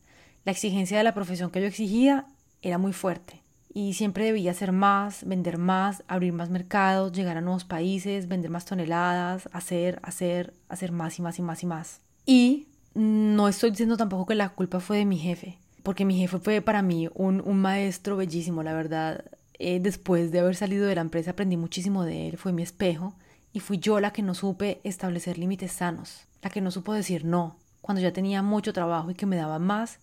[0.43, 2.25] La exigencia de la profesión que yo exigía
[2.61, 3.41] era muy fuerte
[3.73, 8.51] y siempre debía hacer más, vender más, abrir más mercados, llegar a nuevos países, vender
[8.51, 12.01] más toneladas, hacer, hacer, hacer más y más y más y más.
[12.25, 16.39] Y no estoy diciendo tampoco que la culpa fue de mi jefe, porque mi jefe
[16.39, 19.25] fue para mí un, maestro bellísimo, la verdad.
[19.59, 23.13] Eh, después de haber salido de la empresa aprendí muchísimo de él, fue mi espejo
[23.53, 27.25] y fui yo la que no supe establecer límites sanos, la que no supo decir
[27.25, 29.99] no, cuando ya tenía mucho trabajo y que me daba más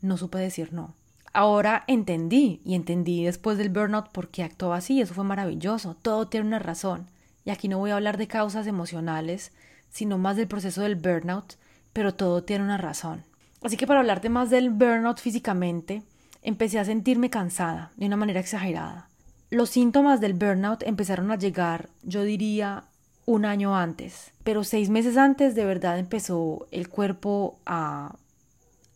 [0.00, 0.94] no supe decir no.
[1.32, 6.28] Ahora entendí y entendí después del burnout por qué actuaba así, eso fue maravilloso, todo
[6.28, 7.06] tiene una razón.
[7.44, 9.52] y aquí no voy a hablar de causas emocionales,
[9.88, 11.54] sino más del proceso del burnout,
[11.92, 13.24] pero todo tiene una razón.
[13.62, 16.02] Así que para hablarte más del burnout físicamente,
[16.42, 19.08] empecé a sentirme cansada de una manera exagerada.
[19.50, 22.84] Los síntomas del burnout empezaron a llegar, yo diría,
[23.24, 28.16] un año antes, pero seis meses antes de verdad empezó el cuerpo a,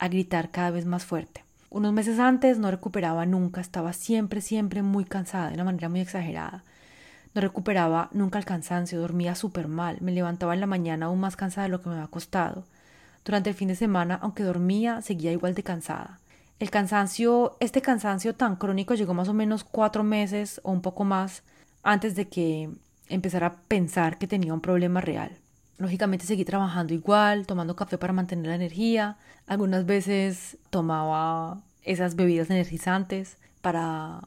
[0.02, 1.44] a gritar cada vez más fuerte.
[1.70, 6.00] Unos meses antes no recuperaba nunca, estaba siempre, siempre muy cansada, de una manera muy
[6.00, 6.64] exagerada.
[7.34, 11.36] No recuperaba nunca el cansancio, dormía súper mal, me levantaba en la mañana aún más
[11.36, 12.64] cansada de lo que me había costado.
[13.24, 16.18] Durante el fin de semana, aunque dormía, seguía igual de cansada.
[16.58, 21.04] El cansancio, este cansancio tan crónico llegó más o menos cuatro meses o un poco
[21.04, 21.44] más
[21.84, 22.70] antes de que
[23.08, 25.38] empezara a pensar que tenía un problema real.
[25.82, 29.16] Lógicamente seguí trabajando igual, tomando café para mantener la energía.
[29.48, 34.20] Algunas veces tomaba esas bebidas energizantes para,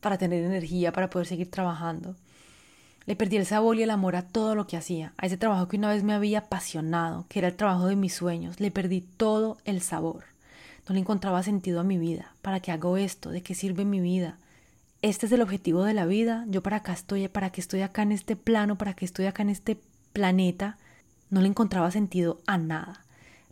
[0.00, 2.16] para tener energía, para poder seguir trabajando.
[3.06, 5.68] Le perdí el sabor y el amor a todo lo que hacía, a ese trabajo
[5.68, 8.58] que una vez me había apasionado, que era el trabajo de mis sueños.
[8.58, 10.24] Le perdí todo el sabor.
[10.88, 12.34] No le encontraba sentido a mi vida.
[12.42, 13.30] ¿Para qué hago esto?
[13.30, 14.38] ¿De qué sirve mi vida?
[15.02, 16.46] Este es el objetivo de la vida.
[16.48, 19.44] Yo para acá estoy, para qué estoy acá en este plano, para qué estoy acá
[19.44, 19.78] en este
[20.12, 20.78] planeta.
[21.30, 23.04] No le encontraba sentido a nada.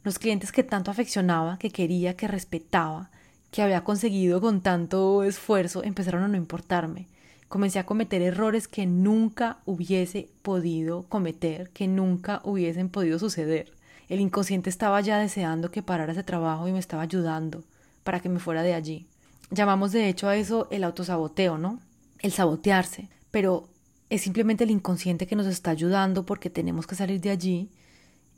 [0.04, 3.10] Los clientes que tanto afeccionaba, que quería, que respetaba,
[3.50, 7.06] que había conseguido con tanto esfuerzo, empezaron a no importarme
[7.48, 13.72] comencé a cometer errores que nunca hubiese podido cometer, que nunca hubiesen podido suceder.
[14.08, 17.64] El inconsciente estaba ya deseando que parara ese trabajo y me estaba ayudando
[18.04, 19.06] para que me fuera de allí.
[19.50, 21.80] Llamamos de hecho a eso el autosaboteo, ¿no?
[22.20, 23.68] El sabotearse, pero
[24.10, 27.70] es simplemente el inconsciente que nos está ayudando porque tenemos que salir de allí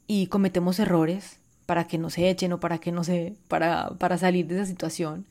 [0.06, 4.46] y cometemos errores para que nos echen o para que no se para para salir
[4.46, 5.26] de esa situación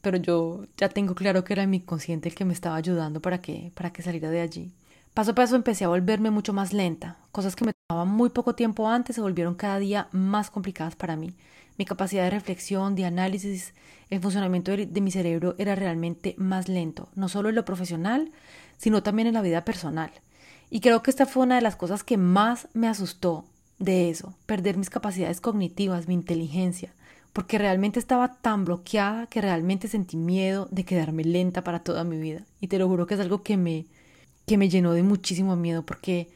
[0.00, 3.40] pero yo ya tengo claro que era mi consciente el que me estaba ayudando para
[3.40, 4.72] que, para que saliera de allí.
[5.14, 7.16] Paso a paso empecé a volverme mucho más lenta.
[7.32, 11.16] Cosas que me tomaban muy poco tiempo antes se volvieron cada día más complicadas para
[11.16, 11.34] mí.
[11.76, 13.74] Mi capacidad de reflexión, de análisis,
[14.10, 18.30] el funcionamiento de, de mi cerebro era realmente más lento, no solo en lo profesional,
[18.78, 20.10] sino también en la vida personal.
[20.70, 23.44] Y creo que esta fue una de las cosas que más me asustó
[23.78, 26.92] de eso, perder mis capacidades cognitivas, mi inteligencia,
[27.32, 32.18] porque realmente estaba tan bloqueada que realmente sentí miedo de quedarme lenta para toda mi
[32.18, 32.42] vida.
[32.60, 33.86] Y te lo juro que es algo que me,
[34.46, 36.28] que me llenó de muchísimo miedo porque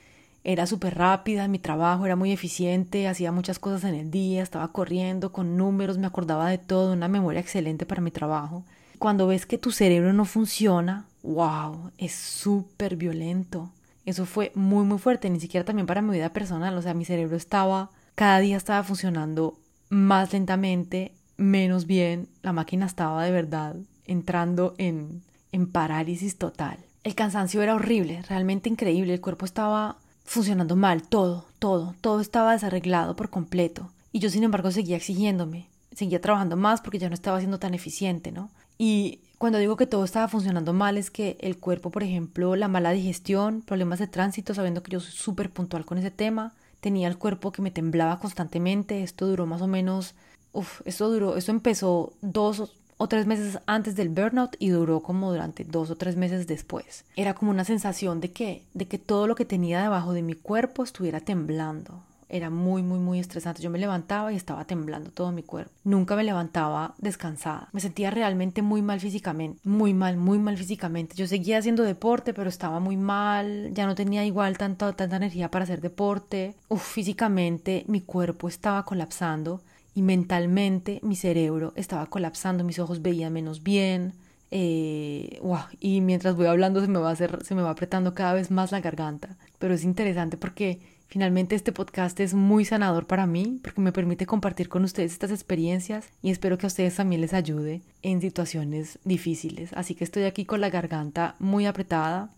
[0.45, 4.73] era súper rápida, mi trabajo era muy eficiente, hacía muchas cosas en el día, estaba
[4.73, 8.65] corriendo con números, me acordaba de todo, una memoria excelente para mi trabajo.
[8.99, 13.71] Cuando ves que tu cerebro no funciona, wow, es súper violento.
[14.05, 17.05] Eso fue muy muy fuerte, ni siquiera también para mi vida personal, o sea, mi
[17.05, 19.59] cerebro estaba, cada día estaba funcionando
[19.91, 26.79] más lentamente, menos bien, la máquina estaba de verdad entrando en, en parálisis total.
[27.05, 32.53] El cansancio era horrible, realmente increíble, el cuerpo estaba funcionando mal, todo, todo, todo estaba
[32.53, 33.91] desarreglado por completo.
[34.13, 37.75] Y yo, sin embargo, seguía exigiéndome, seguía trabajando más porque ya no estaba siendo tan
[37.75, 38.51] eficiente, ¿no?
[38.79, 42.69] Y cuando digo que todo estaba funcionando mal es que el cuerpo, por ejemplo, la
[42.69, 47.09] mala digestión, problemas de tránsito, sabiendo que yo soy súper puntual con ese tema, tenía
[47.09, 50.15] el cuerpo que me temblaba constantemente, esto duró más o menos,
[50.53, 55.33] uff, esto duró, esto empezó dos o tres meses antes del burnout y duró como
[55.33, 57.05] durante dos o tres meses después.
[57.17, 60.35] Era como una sensación de que, de que todo lo que tenía debajo de mi
[60.35, 62.05] cuerpo estuviera temblando.
[62.33, 63.63] Era muy, muy, muy estresante.
[63.63, 65.71] Yo me levantaba y estaba temblando todo mi cuerpo.
[65.85, 67.69] Nunca me levantaba descansada.
[67.73, 69.61] Me sentía realmente muy mal físicamente.
[69.65, 71.15] Muy mal, muy mal físicamente.
[71.15, 73.71] Yo seguía haciendo deporte, pero estaba muy mal.
[73.75, 76.55] Ya no tenía igual tanta, tanta energía para hacer deporte.
[76.69, 79.61] Uf, físicamente mi cuerpo estaba colapsando
[79.95, 82.65] y mentalmente mi cerebro estaba colapsando.
[82.65, 84.15] Mis ojos veían menos bien.
[84.51, 85.41] Eh,
[85.81, 88.51] y mientras voy hablando se me va a hacer, se me va apretando cada vez
[88.51, 89.37] más la garganta.
[89.59, 90.81] Pero es interesante porque
[91.13, 95.31] Finalmente este podcast es muy sanador para mí porque me permite compartir con ustedes estas
[95.31, 99.75] experiencias y espero que a ustedes también les ayude en situaciones difíciles.
[99.75, 102.31] Así que estoy aquí con la garganta muy apretada.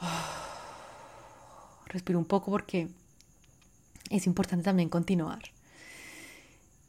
[1.88, 2.88] Respiro un poco porque
[4.08, 5.42] es importante también continuar.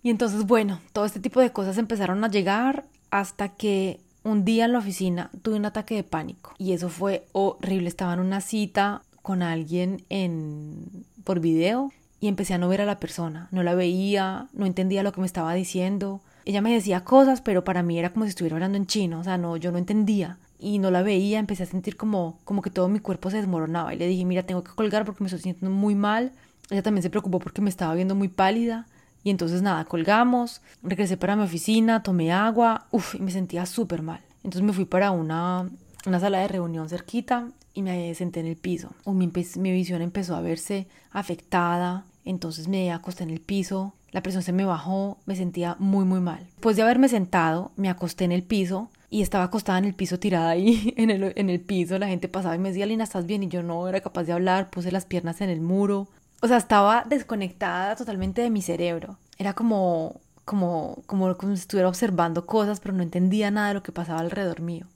[0.02, 4.64] Y entonces, bueno, todo este tipo de cosas empezaron a llegar hasta que un día
[4.64, 7.90] en la oficina tuve un ataque de pánico y eso fue horrible.
[7.90, 12.86] Estaba en una cita con alguien en, por video y empecé a no ver a
[12.86, 13.50] la persona.
[13.52, 16.22] No la veía, no entendía lo que me estaba diciendo.
[16.46, 19.24] Ella me decía cosas, pero para mí era como si estuviera hablando en chino, o
[19.26, 22.70] sea, no, yo no entendía y no la veía, empecé a sentir como, como que
[22.70, 25.42] todo mi cuerpo se desmoronaba y le dije, mira, tengo que colgar porque me estoy
[25.42, 26.32] sintiendo muy mal.
[26.70, 28.88] Ella también se preocupó porque me estaba viendo muy pálida
[29.26, 34.04] y entonces nada, colgamos, regresé para mi oficina, tomé agua, uff, y me sentía súper
[34.04, 34.22] mal.
[34.46, 35.70] Entonces me fui para una,
[36.06, 38.90] una sala de reunión cerquita y me senté en el piso.
[39.06, 44.42] Mi, mi visión empezó a verse afectada, entonces me acosté en el piso, la presión
[44.42, 46.40] se me bajó, me sentía muy muy mal.
[46.40, 50.18] Después de haberme sentado, me acosté en el piso y estaba acostada en el piso
[50.18, 52.00] tirada ahí en el, en el piso.
[52.00, 53.44] La gente pasaba y me decía, Lina, ¿estás bien?
[53.44, 56.08] Y yo no era capaz de hablar, puse las piernas en el muro.
[56.42, 59.20] O sea, estaba desconectada totalmente de mi cerebro.
[59.38, 63.84] Era como, como, como, como si estuviera observando cosas, pero no entendía nada de lo
[63.84, 64.88] que pasaba alrededor mío.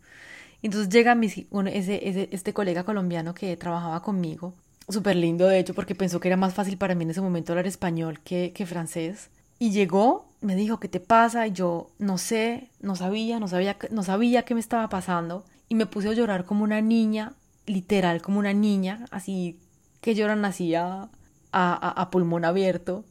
[0.61, 4.53] Entonces llega mi, ese, ese, este colega colombiano que trabajaba conmigo,
[4.87, 7.53] súper lindo de hecho, porque pensó que era más fácil para mí en ese momento
[7.53, 9.29] hablar español que, que francés.
[9.57, 11.47] Y llegó, me dijo, ¿qué te pasa?
[11.47, 15.45] Y yo no sé, no sabía, no sabía, no sabía qué me estaba pasando.
[15.69, 17.33] Y me puse a llorar como una niña,
[17.65, 19.59] literal como una niña, así
[20.01, 21.09] que lloran así a,
[21.51, 23.05] a, pulmón abierto.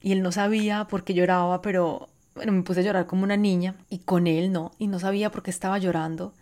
[0.00, 3.36] Y él no sabía por qué lloraba, pero bueno, me puse a llorar como una
[3.36, 3.74] niña.
[3.90, 6.32] Y con él no, y no sabía por qué estaba llorando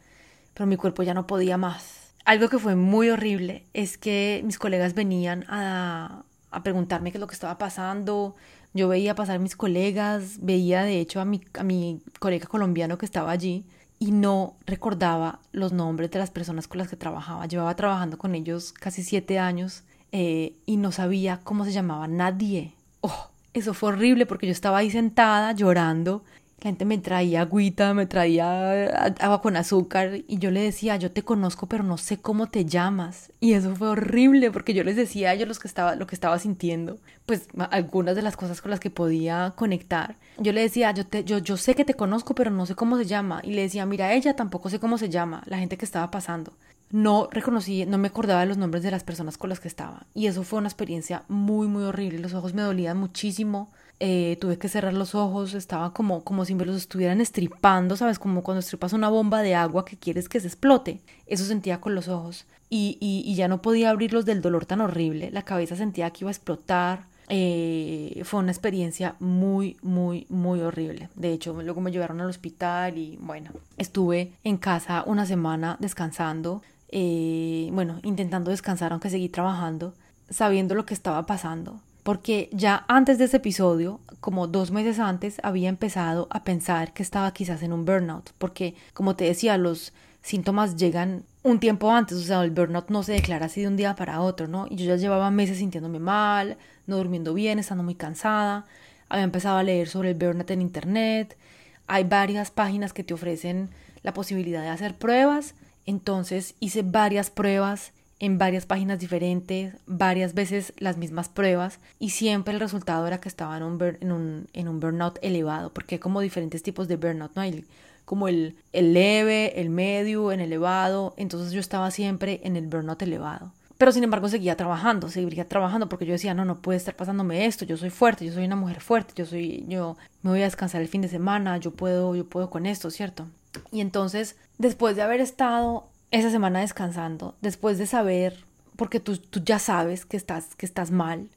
[0.54, 2.14] pero mi cuerpo ya no podía más.
[2.24, 7.20] Algo que fue muy horrible es que mis colegas venían a, a preguntarme qué es
[7.20, 8.34] lo que estaba pasando.
[8.72, 12.96] Yo veía pasar a mis colegas, veía de hecho a mi, a mi colega colombiano
[12.96, 13.66] que estaba allí
[13.98, 17.46] y no recordaba los nombres de las personas con las que trabajaba.
[17.46, 19.82] Llevaba trabajando con ellos casi siete años
[20.12, 22.74] eh, y no sabía cómo se llamaba nadie.
[23.00, 26.24] Oh, eso fue horrible porque yo estaba ahí sentada llorando
[26.64, 28.86] la gente me traía agüita, me traía
[29.20, 32.64] agua con azúcar y yo le decía, yo te conozco pero no sé cómo te
[32.64, 33.30] llamas.
[33.38, 36.14] Y eso fue horrible porque yo les decía a ellos los que estaba, lo que
[36.14, 36.96] estaba sintiendo,
[37.26, 40.16] pues algunas de las cosas con las que podía conectar.
[40.38, 42.96] Yo le decía, yo, te, yo, yo sé que te conozco pero no sé cómo
[42.96, 43.42] se llama.
[43.44, 46.54] Y le decía, mira, ella tampoco sé cómo se llama, la gente que estaba pasando.
[46.90, 50.06] No reconocí, no me acordaba de los nombres de las personas con las que estaba.
[50.14, 52.20] Y eso fue una experiencia muy, muy horrible.
[52.20, 53.68] Los ojos me dolían muchísimo
[54.00, 58.18] eh, tuve que cerrar los ojos, estaba como, como si me los estuvieran estripando, ¿sabes?
[58.18, 61.00] Como cuando estripas una bomba de agua que quieres que se explote.
[61.26, 62.46] Eso sentía con los ojos.
[62.70, 65.30] Y, y, ya no podía abrirlos del dolor tan horrible.
[65.30, 67.04] La cabeza sentía que iba a explotar.
[67.28, 71.08] Eh, fue una experiencia muy, muy, muy horrible.
[71.14, 76.62] De hecho, luego me llevaron al hospital y bueno, estuve en casa una semana descansando.
[76.88, 79.94] Eh, bueno, intentando descansar aunque seguí trabajando,
[80.28, 85.40] sabiendo lo que estaba pasando porque ya antes de ese episodio, como dos meses antes,
[85.42, 89.94] había empezado a pensar que estaba quizás en un burnout, porque como te decía, los
[90.22, 93.76] síntomas llegan un tiempo antes, o sea, el burnout no se declara así de un
[93.76, 94.66] día para otro, ¿no?
[94.68, 98.66] Y yo ya llevaba meses sintiéndome mal, no durmiendo bien, estando muy cansada,
[99.08, 101.38] había empezado a leer sobre el burnout en internet,
[101.86, 103.70] hay varias páginas que te ofrecen
[104.02, 105.54] la posibilidad de hacer pruebas,
[105.86, 107.92] entonces hice varias pruebas
[108.24, 113.28] en varias páginas diferentes, varias veces las mismas pruebas y siempre el resultado era que
[113.28, 116.96] estaba en un, en un, en un burnout elevado, porque hay como diferentes tipos de
[116.96, 117.42] burnout, ¿no?
[117.42, 117.66] Hay
[118.06, 123.02] como el, el leve, el medio, el elevado, entonces yo estaba siempre en el burnout
[123.02, 123.52] elevado.
[123.76, 127.44] Pero sin embargo seguía trabajando, seguía trabajando porque yo decía, no, no puede estar pasándome
[127.44, 130.44] esto, yo soy fuerte, yo soy una mujer fuerte, yo soy, yo me voy a
[130.44, 133.26] descansar el fin de semana, yo puedo, yo puedo con esto, ¿cierto?
[133.70, 135.88] Y entonces, después de haber estado
[136.20, 138.44] esa semana descansando, después de saber,
[138.76, 141.28] porque tú, tú ya sabes que estás, que estás mal,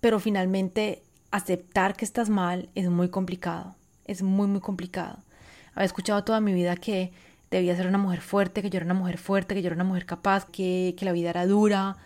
[0.00, 5.18] pero finalmente aceptar que estás mal es muy complicado, es muy, muy complicado.
[5.74, 7.12] Había escuchado toda mi vida que
[7.50, 9.84] debía ser una mujer fuerte, que yo era una mujer fuerte, que yo era una
[9.84, 11.96] mujer capaz, que, que la vida era dura,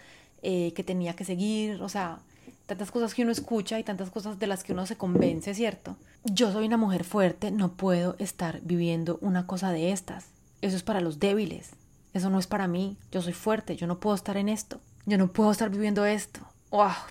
[0.43, 2.19] eh, que tenía que seguir, o sea,
[2.67, 5.97] tantas cosas que uno escucha y tantas cosas de las que uno se convence, ¿cierto?
[6.25, 10.27] Yo soy una mujer fuerte, no puedo estar viviendo una cosa de estas.
[10.61, 11.71] Eso es para los débiles.
[12.15, 12.97] Eso no es para mí.
[13.12, 13.77] Yo soy fuerte.
[13.77, 14.81] Yo no puedo estar en esto.
[15.05, 16.41] Yo no puedo estar viviendo esto.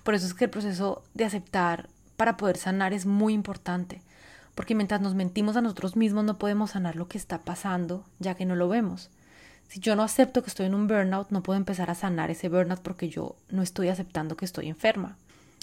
[0.03, 4.01] por eso es que el proceso de aceptar para poder sanar es muy importante.
[4.55, 8.35] Porque mientras nos mentimos a nosotros mismos no podemos sanar lo que está pasando, ya
[8.35, 9.09] que no lo vemos.
[9.67, 12.49] Si yo no acepto que estoy en un burnout, no puedo empezar a sanar ese
[12.49, 15.17] burnout porque yo no estoy aceptando que estoy enferma.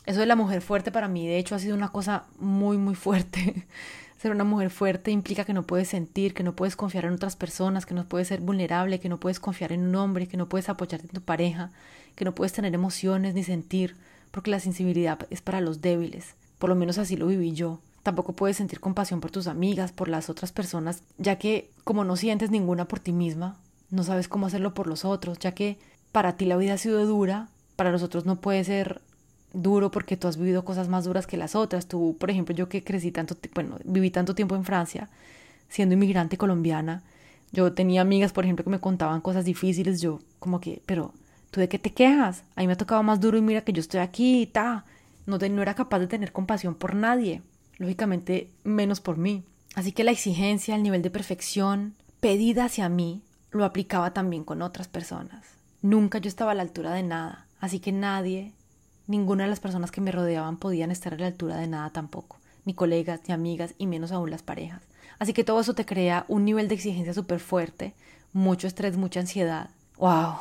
[0.06, 2.94] Eso de la mujer fuerte para mí, de hecho, ha sido una cosa muy, muy
[2.94, 3.66] fuerte.
[4.20, 7.36] Ser una mujer fuerte implica que no puedes sentir, que no puedes confiar en otras
[7.36, 10.46] personas, que no puedes ser vulnerable, que no puedes confiar en un hombre, que no
[10.46, 11.70] puedes apoyarte en tu pareja,
[12.16, 13.96] que no puedes tener emociones ni sentir,
[14.30, 16.34] porque la sensibilidad es para los débiles.
[16.58, 17.80] Por lo menos así lo viví yo.
[18.02, 22.16] Tampoco puedes sentir compasión por tus amigas, por las otras personas, ya que como no
[22.16, 23.56] sientes ninguna por ti misma,
[23.88, 25.78] no sabes cómo hacerlo por los otros, ya que
[26.12, 29.00] para ti la vida ha sido dura, para los otros no puede ser
[29.52, 31.86] duro porque tú has vivido cosas más duras que las otras.
[31.86, 35.08] Tú, por ejemplo, yo que crecí tanto, bueno, viví tanto tiempo en Francia,
[35.68, 37.02] siendo inmigrante colombiana,
[37.52, 41.12] yo tenía amigas, por ejemplo, que me contaban cosas difíciles, yo como que, pero
[41.50, 42.44] ¿tú de qué te quejas?
[42.54, 44.84] A mí me ha tocado más duro y mira que yo estoy aquí y ta.
[45.26, 47.42] No, no era capaz de tener compasión por nadie,
[47.78, 49.44] lógicamente menos por mí.
[49.74, 54.62] Así que la exigencia, el nivel de perfección pedida hacia mí, lo aplicaba también con
[54.62, 55.44] otras personas.
[55.82, 58.52] Nunca yo estaba a la altura de nada, así que nadie,
[59.10, 62.38] ninguna de las personas que me rodeaban podían estar a la altura de nada tampoco,
[62.64, 64.82] ni colegas, ni amigas, y menos aún las parejas.
[65.18, 67.92] Así que todo eso te crea un nivel de exigencia súper fuerte,
[68.32, 69.70] mucho estrés, mucha ansiedad.
[69.98, 70.34] ¡Wow!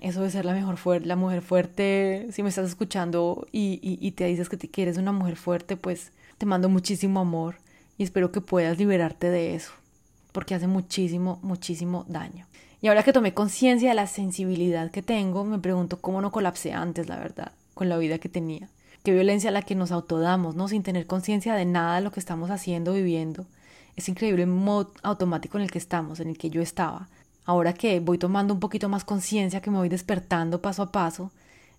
[0.00, 4.26] Eso de ser la mejor fuerte, la mujer fuerte, si me estás escuchando y, te
[4.26, 7.56] dices que, te, eres una mujer fuerte, pues te mando muchísimo amor
[7.96, 9.72] y espero que puedas liberarte de eso,
[10.32, 12.46] porque hace muchísimo, muchísimo daño.
[12.82, 16.72] Y ahora que tomé conciencia de la sensibilidad que tengo, me pregunto cómo no colapsé
[16.72, 18.68] antes, la verdad, con la vida que tenía.
[19.02, 20.68] Qué violencia la que nos autodamos, ¿no?
[20.68, 23.46] Sin tener conciencia de nada de lo que estamos haciendo, viviendo.
[23.96, 27.08] Es increíble el modo automático en el que estamos, en el que yo estaba
[27.50, 31.32] ahora que voy tomando un poquito más conciencia, que me voy despertando paso a paso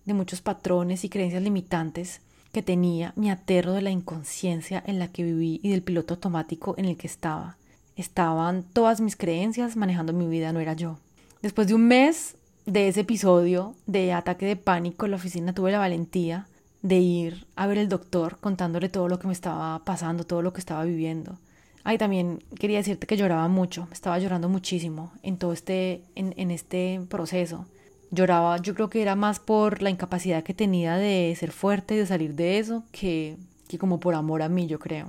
[0.04, 2.20] de muchos patrones y creencias limitantes
[2.52, 6.74] que tenía, me aterro de la inconsciencia en la que viví y del piloto automático
[6.76, 7.56] en el que estaba.
[7.96, 10.98] Estaban todas mis creencias manejando mi vida, no era yo.
[11.40, 12.36] Después de un mes
[12.66, 16.46] de ese episodio de ataque de pánico en la oficina, tuve la valentía
[16.82, 20.52] de ir a ver al doctor contándole todo lo que me estaba pasando, todo lo
[20.52, 21.38] que estaba viviendo.
[21.84, 27.00] Ay, también quería decirte que lloraba mucho, estaba llorando muchísimo en todo este, en, este
[27.08, 27.66] proceso.
[28.10, 31.98] Lloraba, yo creo que era más por la incapacidad que tenía de ser fuerte y
[31.98, 33.36] de salir de eso que,
[33.68, 35.08] que como por amor a mí, yo creo.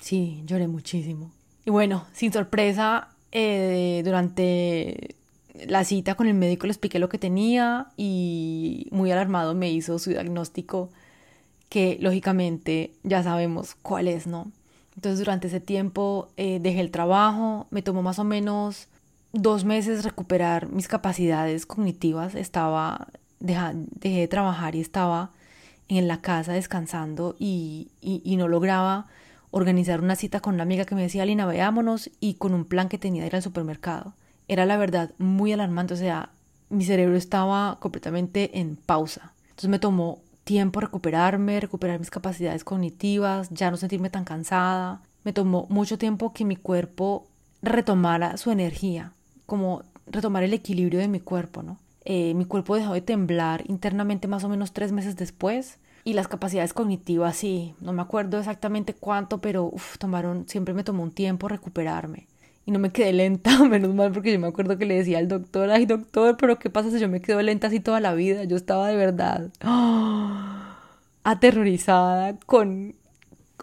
[0.00, 1.30] Sí, lloré muchísimo.
[1.66, 5.16] Y bueno, sin sorpresa, eh, durante
[5.68, 9.98] la cita con el médico le expliqué lo que tenía y muy alarmado me hizo
[9.98, 10.90] su diagnóstico
[11.68, 14.52] que lógicamente ya sabemos cuál es, ¿no?
[14.96, 18.88] Entonces durante ese tiempo eh, dejé el trabajo, me tomó más o menos
[19.32, 23.08] dos meses recuperar mis capacidades cognitivas, estaba,
[23.40, 25.32] dejé de trabajar y estaba
[25.88, 27.90] en la casa descansando y,
[28.24, 29.06] no lograba
[29.50, 32.88] organizar una cita con una amiga que me decía, Lina, veámonos y con un plan
[32.88, 34.14] que tenía de ir al supermercado.
[34.48, 36.30] Era la verdad muy alarmante, o sea,
[36.68, 39.32] mi cerebro estaba completamente en pausa.
[39.50, 45.00] Entonces me tomó tiempo recuperarme, recuperar mis capacidades cognitivas, ya no sentirme tan cansada.
[45.24, 47.26] Me tomó mucho tiempo que mi cuerpo
[47.62, 49.12] retomara su energía,
[49.46, 51.78] como retomar el equilibrio de mi cuerpo, ¿no?
[52.04, 56.28] Eh, mi cuerpo dejó de temblar internamente más o menos tres meses después y las
[56.28, 61.48] capacidades cognitivas sí, no me acuerdo exactamente cuánto, pero tomaron, siempre me tomó un tiempo
[61.48, 62.26] recuperarme
[62.66, 65.28] y no me quedé lenta, menos mal porque yo me acuerdo que le decía al
[65.28, 68.44] doctor, ay doctor, pero ¿qué pasa si yo me quedo lenta así toda la vida?
[68.44, 69.50] Yo estaba de verdad
[71.24, 72.94] aterrorizada con...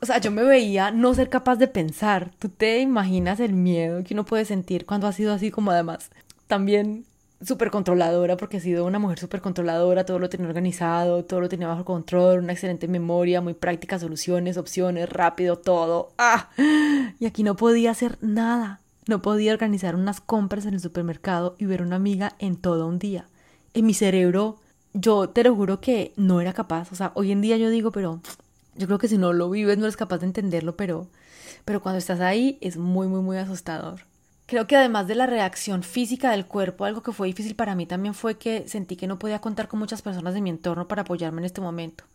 [0.02, 2.32] O sea, yo me veía no ser capaz de pensar.
[2.40, 6.10] ¿Tú te imaginas el miedo que uno puede sentir cuando ha sido así como además
[6.48, 7.06] también
[7.44, 11.50] súper controladora porque he sido una mujer súper controladora, todo lo tenía organizado, todo lo
[11.50, 16.14] tenía bajo control, una excelente memoria, muy práctica, soluciones, opciones, rápido, todo.
[16.18, 16.50] ¡Ah!
[17.20, 18.81] Y aquí no podía hacer nada.
[19.12, 22.88] No podía organizar unas compras en el supermercado y ver a una amiga en todo
[22.88, 23.28] un día.
[23.74, 24.62] En mi cerebro,
[24.94, 26.94] yo te lo juro que no era capaz.
[26.94, 28.22] O sea, hoy en día yo digo, pero
[28.78, 31.10] yo creo que si no lo vives no eres capaz de entenderlo, pero,
[31.66, 34.06] pero cuando estás ahí es muy, muy, muy asustador.
[34.46, 37.86] Creo que además de la reacción física del cuerpo, algo que fue difícil para mí
[37.86, 41.02] también fue que sentí que no podía contar con muchas personas de mi entorno para
[41.02, 42.06] apoyarme en este momento.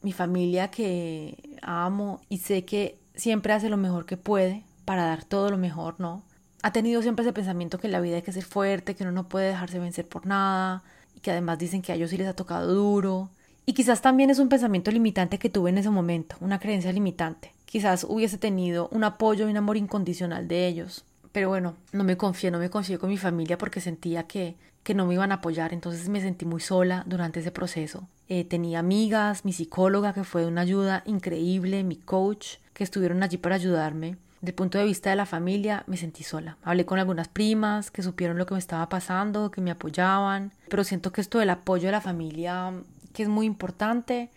[0.00, 5.22] Mi familia que amo y sé que siempre hace lo mejor que puede para dar
[5.22, 6.24] todo lo mejor, ¿no?
[6.66, 9.12] Ha tenido siempre ese pensamiento que en la vida hay que ser fuerte, que uno
[9.12, 10.82] no puede dejarse vencer por nada,
[11.14, 13.30] y que además dicen que a ellos sí les ha tocado duro.
[13.64, 17.52] Y quizás también es un pensamiento limitante que tuve en ese momento, una creencia limitante.
[17.66, 21.04] Quizás hubiese tenido un apoyo y un amor incondicional de ellos.
[21.30, 24.94] Pero bueno, no me confié, no me confié con mi familia porque sentía que, que
[24.94, 28.08] no me iban a apoyar, entonces me sentí muy sola durante ese proceso.
[28.28, 33.22] Eh, tenía amigas, mi psicóloga que fue de una ayuda increíble, mi coach que estuvieron
[33.22, 36.56] allí para ayudarme del punto de vista de la familia, me sentí sola.
[36.62, 40.84] Hablé con algunas primas que supieron lo que me estaba pasando, que me apoyaban, pero
[40.84, 42.72] siento que esto del apoyo de la familia,
[43.12, 44.30] que es muy importante,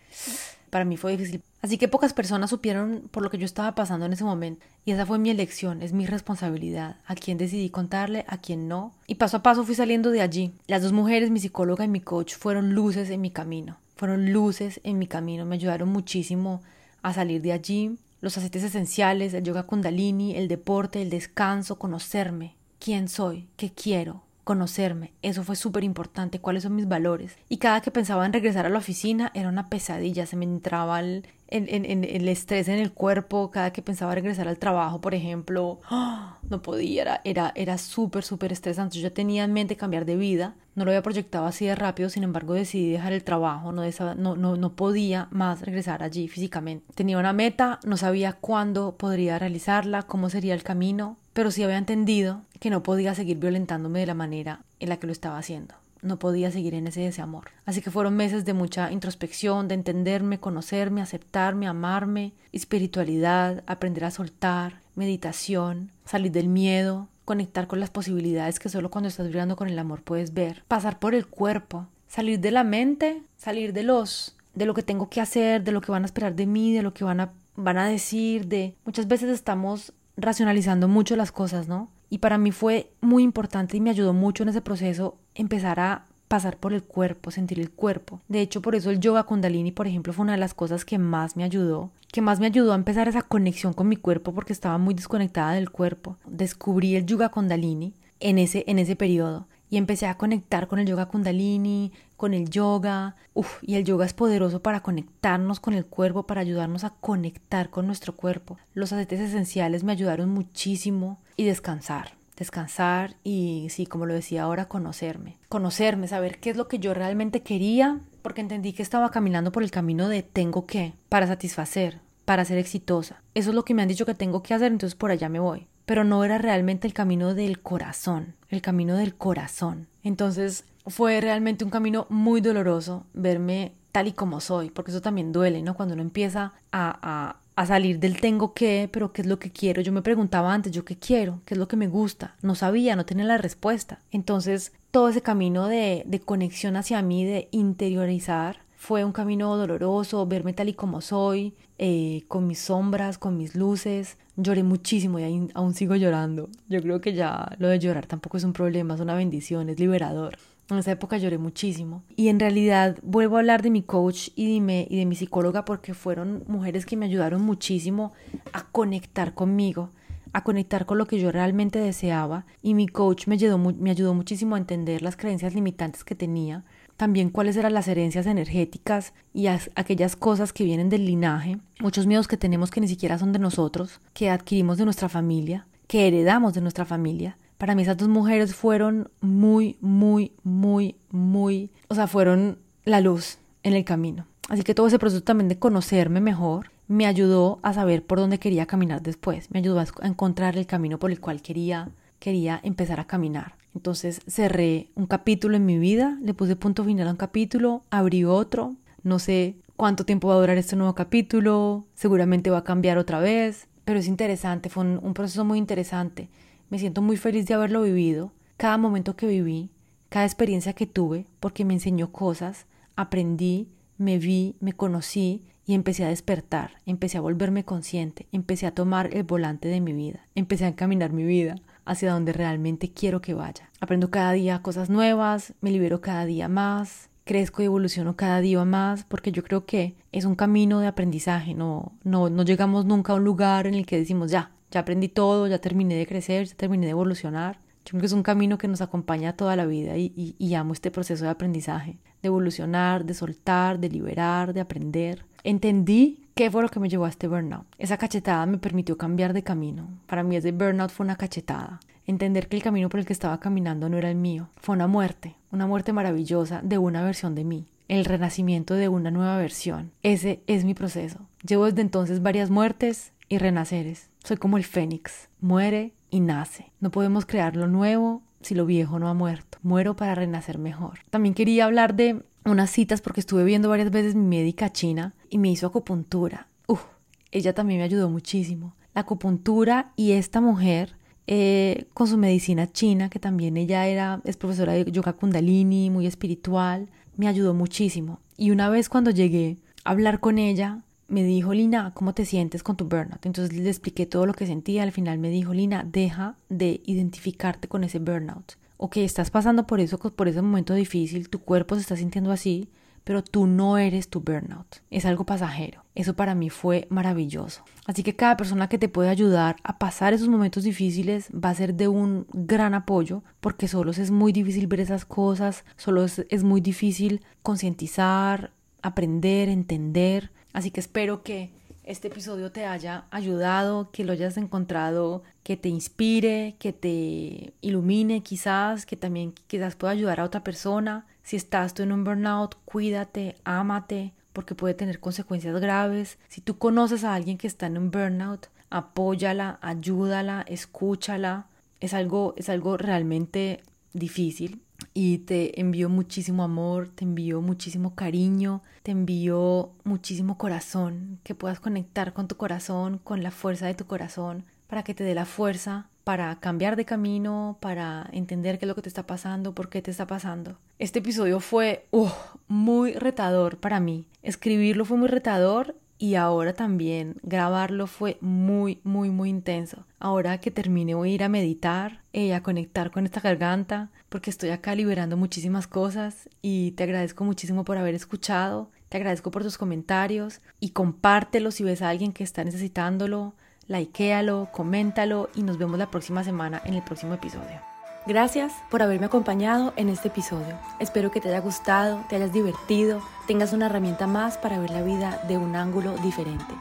[0.70, 1.42] para mí fue difícil.
[1.62, 4.64] Así que pocas personas supieron por lo que yo estaba pasando en ese momento.
[4.86, 6.96] Y esa fue mi elección, es mi responsabilidad.
[7.06, 8.94] A quién decidí contarle, a quién no.
[9.06, 10.54] Y paso a paso fui saliendo de allí.
[10.66, 13.76] Las dos mujeres, mi psicóloga y mi coach, fueron luces en mi camino.
[13.96, 15.44] Fueron luces en mi camino.
[15.44, 16.62] Me ayudaron muchísimo
[17.02, 22.56] a salir de allí los aceites esenciales, el yoga kundalini, el deporte, el descanso, conocerme,
[22.78, 25.12] quién soy, qué quiero, conocerme.
[25.22, 27.36] Eso fue súper importante, cuáles son mis valores.
[27.48, 31.00] Y cada que pensaba en regresar a la oficina era una pesadilla, se me entraba
[31.00, 36.38] el, el estrés en el cuerpo, cada que pensaba regresar al trabajo, por ejemplo, ¡ah!
[36.48, 39.00] no podía, era, era, era súper, súper estresante.
[39.00, 42.22] Yo tenía en mente cambiar de vida, no lo había proyectado así de rápido, sin
[42.22, 43.82] embargo decidí dejar el trabajo, no,
[44.14, 46.86] no, no, no podía más regresar allí físicamente.
[46.94, 51.78] Tenía una meta, no sabía cuándo podría realizarla, cómo sería el camino, pero sí había
[51.78, 55.74] entendido que no podía seguir violentándome de la manera en la que lo estaba haciendo.
[56.02, 57.46] no podía seguir en ese desamor.
[57.64, 64.10] Así que fueron meses de mucha introspección, de entenderme, conocerme, aceptarme, amarme, espiritualidad, aprender a
[64.10, 69.68] soltar, meditación, salir del miedo, conectar con las posibilidades que solo cuando estás vibrando con
[69.68, 74.36] el amor puedes ver, pasar por el cuerpo, salir de la mente, salir de los
[74.52, 76.82] de lo que tengo que hacer, de lo que van a esperar de mí, de
[76.82, 81.68] lo que van a van a decir, de muchas veces estamos racionalizando mucho las cosas,
[81.68, 81.90] ¿no?
[82.08, 86.06] Y para mí fue muy importante y me ayudó mucho en ese proceso empezar a
[86.28, 88.20] pasar por el cuerpo, sentir el cuerpo.
[88.28, 90.98] De hecho, por eso el yoga kundalini, por ejemplo, fue una de las cosas que
[90.98, 94.52] más me ayudó, que más me ayudó a empezar esa conexión con mi cuerpo porque
[94.52, 96.16] estaba muy desconectada del cuerpo.
[96.26, 100.86] Descubrí el yoga kundalini en ese en ese periodo y empecé a conectar con el
[100.86, 103.14] yoga kundalini, con el yoga.
[103.62, 107.86] Y el yoga es poderoso para conectarnos con el cuerpo, para ayudarnos a conectar con
[107.86, 108.58] nuestro cuerpo.
[108.74, 112.14] Los aceites esenciales me ayudaron muchísimo y descansar.
[112.36, 115.38] Descansar y sí, como lo decía ahora, conocerme.
[115.48, 119.62] Conocerme, saber qué es lo que yo realmente quería, porque entendí que estaba caminando por
[119.62, 123.22] el camino de tengo que, para satisfacer, para ser exitosa.
[123.34, 125.38] Eso es lo que me han dicho que tengo que hacer, entonces por allá me
[125.38, 129.88] voy pero no era realmente el camino del corazón, el camino del corazón.
[130.02, 135.32] Entonces fue realmente un camino muy doloroso verme tal y como soy, porque eso también
[135.32, 135.74] duele, ¿no?
[135.74, 139.82] Cuando uno empieza a, a, salir del tengo que, pero qué es lo que quiero.
[139.82, 141.42] Yo me preguntaba antes, ¿yo qué quiero?
[141.44, 142.36] ¿Qué es lo que me gusta?
[142.40, 143.98] No sabía, no tenía la respuesta.
[144.10, 150.26] Entonces, todo ese camino de, de conexión hacia mí, de interiorizar, fue un camino doloroso,
[150.26, 154.16] verme tal y como soy, eh, con mis sombras, con mis luces.
[154.36, 156.48] Lloré muchísimo y aún sigo llorando.
[156.70, 159.78] Yo creo que ya lo de llorar tampoco es un problema, es una bendición, es
[159.78, 160.38] liberador.
[160.70, 162.04] En esa época lloré muchísimo.
[162.16, 165.14] Y en realidad vuelvo a hablar de mi coach y de, mi, y de mi
[165.14, 168.14] psicóloga porque fueron mujeres que me ayudaron muchísimo
[168.54, 169.90] a conectar conmigo,
[170.32, 172.46] a conectar con lo que yo realmente deseaba.
[172.62, 176.64] Y mi coach me ayudó, me ayudó muchísimo a entender las creencias limitantes que tenía
[177.00, 182.28] también cuáles eran las herencias energéticas y aquellas cosas que vienen del linaje, muchos miedos
[182.28, 186.52] que tenemos que ni siquiera son de nosotros, que adquirimos de nuestra familia, que heredamos
[186.52, 187.38] de nuestra familia.
[187.56, 193.38] Para mí esas dos mujeres fueron muy, muy, muy, muy, o sea, fueron la luz
[193.62, 194.26] en el camino.
[194.50, 198.38] Así que todo ese proceso también de conocerme mejor me ayudó a saber por dónde
[198.38, 201.88] quería caminar después, me ayudó a encontrar el camino por el cual quería,
[202.18, 203.54] quería empezar a caminar.
[203.74, 208.24] Entonces cerré un capítulo en mi vida, le puse punto final a un capítulo, abrí
[208.24, 212.98] otro, no sé cuánto tiempo va a durar este nuevo capítulo, seguramente va a cambiar
[212.98, 216.28] otra vez, pero es interesante, fue un, proceso muy interesante.
[216.68, 219.70] Me siento muy feliz de haberlo vivido, cada momento que viví,
[220.08, 222.66] cada experiencia que tuve, porque me enseñó cosas,
[222.96, 228.74] aprendí, me vi, me conocí y empecé a despertar, empecé a volverme consciente, empecé a
[228.74, 231.56] tomar el volante de mi vida, empecé a encaminar mi vida
[231.90, 233.68] hacia donde realmente quiero que vaya.
[233.80, 238.64] Aprendo cada día cosas nuevas, me libero cada día más, crezco y evoluciono cada día
[238.64, 243.12] más, porque yo creo que es un camino de aprendizaje, no, no, no llegamos nunca
[243.12, 246.46] a un lugar en el que decimos ya, ya aprendí todo, ya terminé de crecer,
[246.46, 247.58] ya terminé de evolucionar.
[247.84, 250.54] Yo creo que es un camino que nos acompaña toda la vida y, y, y
[250.54, 255.24] amo este proceso de aprendizaje, de evolucionar, de soltar, de liberar, de aprender.
[255.42, 257.66] Entendí ¿Qué fue lo que me llevó a este burnout?
[257.78, 259.88] Esa cachetada me permitió cambiar de camino.
[260.06, 261.80] Para mí ese burnout fue una cachetada.
[262.06, 264.48] Entender que el camino por el que estaba caminando no era el mío.
[264.56, 267.66] Fue una muerte, una muerte maravillosa de una versión de mí.
[267.88, 269.92] El renacimiento de una nueva versión.
[270.02, 271.18] Ese es mi proceso.
[271.46, 274.10] Llevo desde entonces varias muertes y renaceres.
[274.24, 275.28] Soy como el fénix.
[275.40, 276.72] Muere y nace.
[276.80, 279.58] No podemos crear lo nuevo si lo viejo no ha muerto.
[279.62, 281.00] Muero para renacer mejor.
[281.10, 285.38] También quería hablar de unas citas porque estuve viendo varias veces mi médica china y
[285.38, 286.48] me hizo acupuntura.
[286.66, 286.82] Uf,
[287.30, 288.74] ella también me ayudó muchísimo.
[288.94, 294.36] La acupuntura y esta mujer eh, con su medicina china, que también ella era, es
[294.36, 298.20] profesora de yoga kundalini, muy espiritual, me ayudó muchísimo.
[298.36, 302.62] Y una vez cuando llegué a hablar con ella, me dijo, Lina, ¿cómo te sientes
[302.62, 303.24] con tu burnout?
[303.26, 304.82] Entonces le expliqué todo lo que sentía.
[304.82, 309.66] Al final me dijo, Lina, deja de identificarte con ese burnout o que estás pasando
[309.66, 312.70] por eso, por ese momento difícil, tu cuerpo se está sintiendo así,
[313.10, 314.76] pero tú no eres tu burnout.
[314.88, 315.84] Es algo pasajero.
[315.96, 317.64] Eso para mí fue maravilloso.
[317.84, 321.54] Así que cada persona que te puede ayudar a pasar esos momentos difíciles va a
[321.56, 326.24] ser de un gran apoyo, porque solo es muy difícil ver esas cosas, solo es,
[326.28, 330.30] es muy difícil concientizar, aprender, entender.
[330.52, 331.50] Así que espero que
[331.82, 338.22] este episodio te haya ayudado, que lo hayas encontrado, que te inspire, que te ilumine
[338.22, 341.06] quizás, que también quizás pueda ayudar a otra persona.
[341.22, 346.18] Si estás tú en un burnout, cuídate, ámate, porque puede tener consecuencias graves.
[346.28, 351.46] Si tú conoces a alguien que está en un burnout, apóyala, ayúdala, escúchala.
[351.80, 354.62] Es algo, es algo realmente difícil
[354.94, 361.60] y te envío muchísimo amor, te envío muchísimo cariño, te envío muchísimo corazón, que puedas
[361.60, 365.26] conectar con tu corazón, con la fuerza de tu corazón, para que te dé la
[365.26, 369.68] fuerza para cambiar de camino, para entender qué es lo que te está pasando, por
[369.68, 370.58] qué te está pasando.
[370.78, 372.08] Este episodio fue uh,
[372.48, 374.06] muy retador para mí.
[374.22, 379.86] Escribirlo fue muy retador y ahora también grabarlo fue muy, muy, muy intenso.
[379.98, 384.30] Ahora que termine voy a ir a meditar, y a conectar con esta garganta, porque
[384.30, 389.42] estoy acá liberando muchísimas cosas y te agradezco muchísimo por haber escuchado, te agradezco por
[389.42, 393.34] tus comentarios y compártelo si ves a alguien que está necesitándolo,
[393.70, 397.60] likealo, coméntalo y nos vemos la próxima semana en el próximo episodio.
[398.04, 400.58] Gracias por haberme acompañado en este episodio.
[400.80, 404.82] Espero que te haya gustado, te hayas divertido, tengas una herramienta más para ver la
[404.82, 406.52] vida de un ángulo diferente.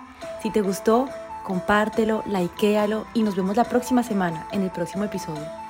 [0.44, 1.10] Si te gustó,
[1.44, 5.69] compártelo, likealo y nos vemos la próxima semana en el próximo episodio.